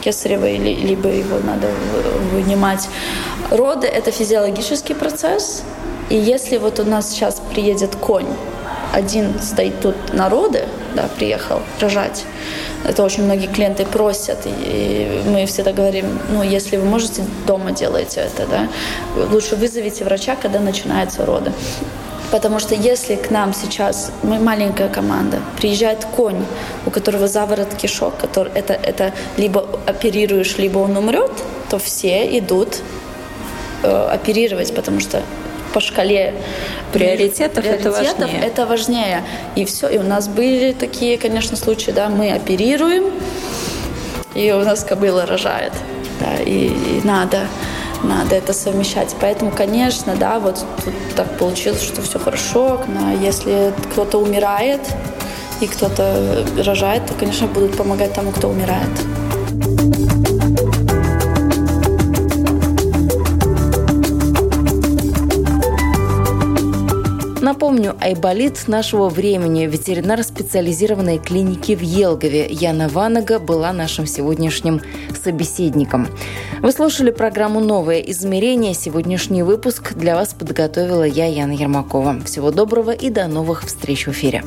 кесарева, 0.04 0.50
либо 0.52 1.10
его 1.10 1.40
надо 1.46 1.68
вынимать. 2.34 2.88
Роды– 3.50 3.88
это 3.88 4.12
физиологический 4.12 4.96
процесс, 4.96 5.64
и 6.10 6.16
если 6.16 6.58
вот 6.58 6.80
у 6.80 6.84
нас 6.84 7.10
сейчас 7.10 7.42
приедет 7.54 7.96
конь, 7.96 8.28
один 8.92 9.40
стоит 9.40 9.80
тут 9.82 9.96
на 10.14 10.30
роды, 10.30 10.66
да, 10.96 11.10
приехал 11.18 11.62
рожать. 11.80 12.26
Это 12.84 13.04
очень 13.04 13.24
многие 13.24 13.48
клиенты 13.48 13.86
просят, 13.86 14.40
и 14.46 15.22
мы 15.26 15.46
всегда 15.46 15.72
говорим, 15.72 16.20
ну, 16.30 16.42
если 16.42 16.78
вы 16.78 16.86
можете, 16.86 17.24
дома 17.46 17.72
делайте 17.72 18.22
это, 18.22 18.48
да. 18.48 18.68
Лучше 19.32 19.56
вызовите 19.56 20.04
врача, 20.04 20.36
когда 20.36 20.60
начинаются 20.60 21.26
роды. 21.26 21.52
Потому 22.32 22.60
что 22.60 22.76
если 22.76 23.16
к 23.16 23.30
нам 23.30 23.54
сейчас, 23.54 24.12
мы 24.24 24.40
маленькая 24.40 24.88
команда, 24.88 25.40
приезжает 25.58 26.06
конь, 26.06 26.44
у 26.86 26.90
которого 26.90 27.28
заворот 27.28 27.74
кишок, 27.76 28.18
который, 28.18 28.52
это, 28.56 28.74
это 28.74 29.14
либо 29.38 29.66
оперируешь, 29.86 30.58
либо 30.58 30.80
он 30.80 30.96
умрет, 30.96 31.32
то 31.70 31.78
все 31.78 32.38
идут 32.38 32.78
э, 33.84 34.08
оперировать, 34.14 34.74
потому 34.74 35.02
что 35.02 35.22
по 35.74 35.80
шкале 35.80 36.34
приоритетов, 36.94 37.64
приоритетов 37.64 37.90
это 37.90 37.92
важнее. 37.92 38.42
это 38.44 38.66
важнее. 38.66 39.24
И 39.56 39.66
все. 39.66 39.88
И 39.88 39.98
у 39.98 40.04
нас 40.04 40.28
были 40.28 40.74
такие, 40.74 41.18
конечно, 41.18 41.58
случаи, 41.58 41.92
да, 41.92 42.10
мы 42.10 42.32
оперируем, 42.32 43.06
и 44.36 44.52
у 44.52 44.64
нас 44.64 44.84
кобыла 44.84 45.26
рожает. 45.26 45.74
Да, 46.20 46.44
и, 46.44 46.68
и 46.68 47.02
надо 47.04 47.48
надо 48.04 48.36
это 48.36 48.54
совмещать. 48.54 49.16
Поэтому, 49.20 49.52
конечно, 49.52 50.16
да, 50.16 50.40
вот 50.40 50.66
тут 50.84 50.94
так 51.16 51.38
получилось, 51.38 51.84
что 51.84 52.02
все 52.02 52.20
хорошо. 52.20 52.82
Но 52.88 53.14
если 53.14 53.74
кто-то 53.92 54.18
умирает 54.18 54.82
и 55.60 55.68
кто-то 55.68 56.46
рожает, 56.66 57.06
то, 57.06 57.14
конечно, 57.14 57.48
будут 57.48 57.78
помогать 57.78 58.14
тому, 58.14 58.32
кто 58.32 58.50
умирает. 58.50 58.90
Напомню, 67.52 67.98
Айболит 68.00 68.70
нашего 68.70 69.10
времени, 69.10 69.66
ветеринар 69.66 70.24
специализированной 70.24 71.18
клиники 71.18 71.76
в 71.76 71.82
Елгове. 71.82 72.48
Яна 72.50 72.88
Ванага 72.88 73.40
была 73.40 73.74
нашим 73.74 74.06
сегодняшним 74.08 74.80
собеседником. 75.22 76.08
Вы 76.62 76.72
слушали 76.72 77.12
программу 77.12 77.60
«Новое 77.60 78.00
измерение». 78.00 78.74
Сегодняшний 78.74 79.44
выпуск 79.44 79.96
для 79.96 80.16
вас 80.16 80.34
подготовила 80.34 81.04
я, 81.04 81.26
Яна 81.26 81.52
Ермакова. 81.52 82.22
Всего 82.24 82.52
доброго 82.52 82.92
и 82.92 83.10
до 83.10 83.28
новых 83.28 83.66
встреч 83.66 84.08
в 84.08 84.12
эфире. 84.12 84.46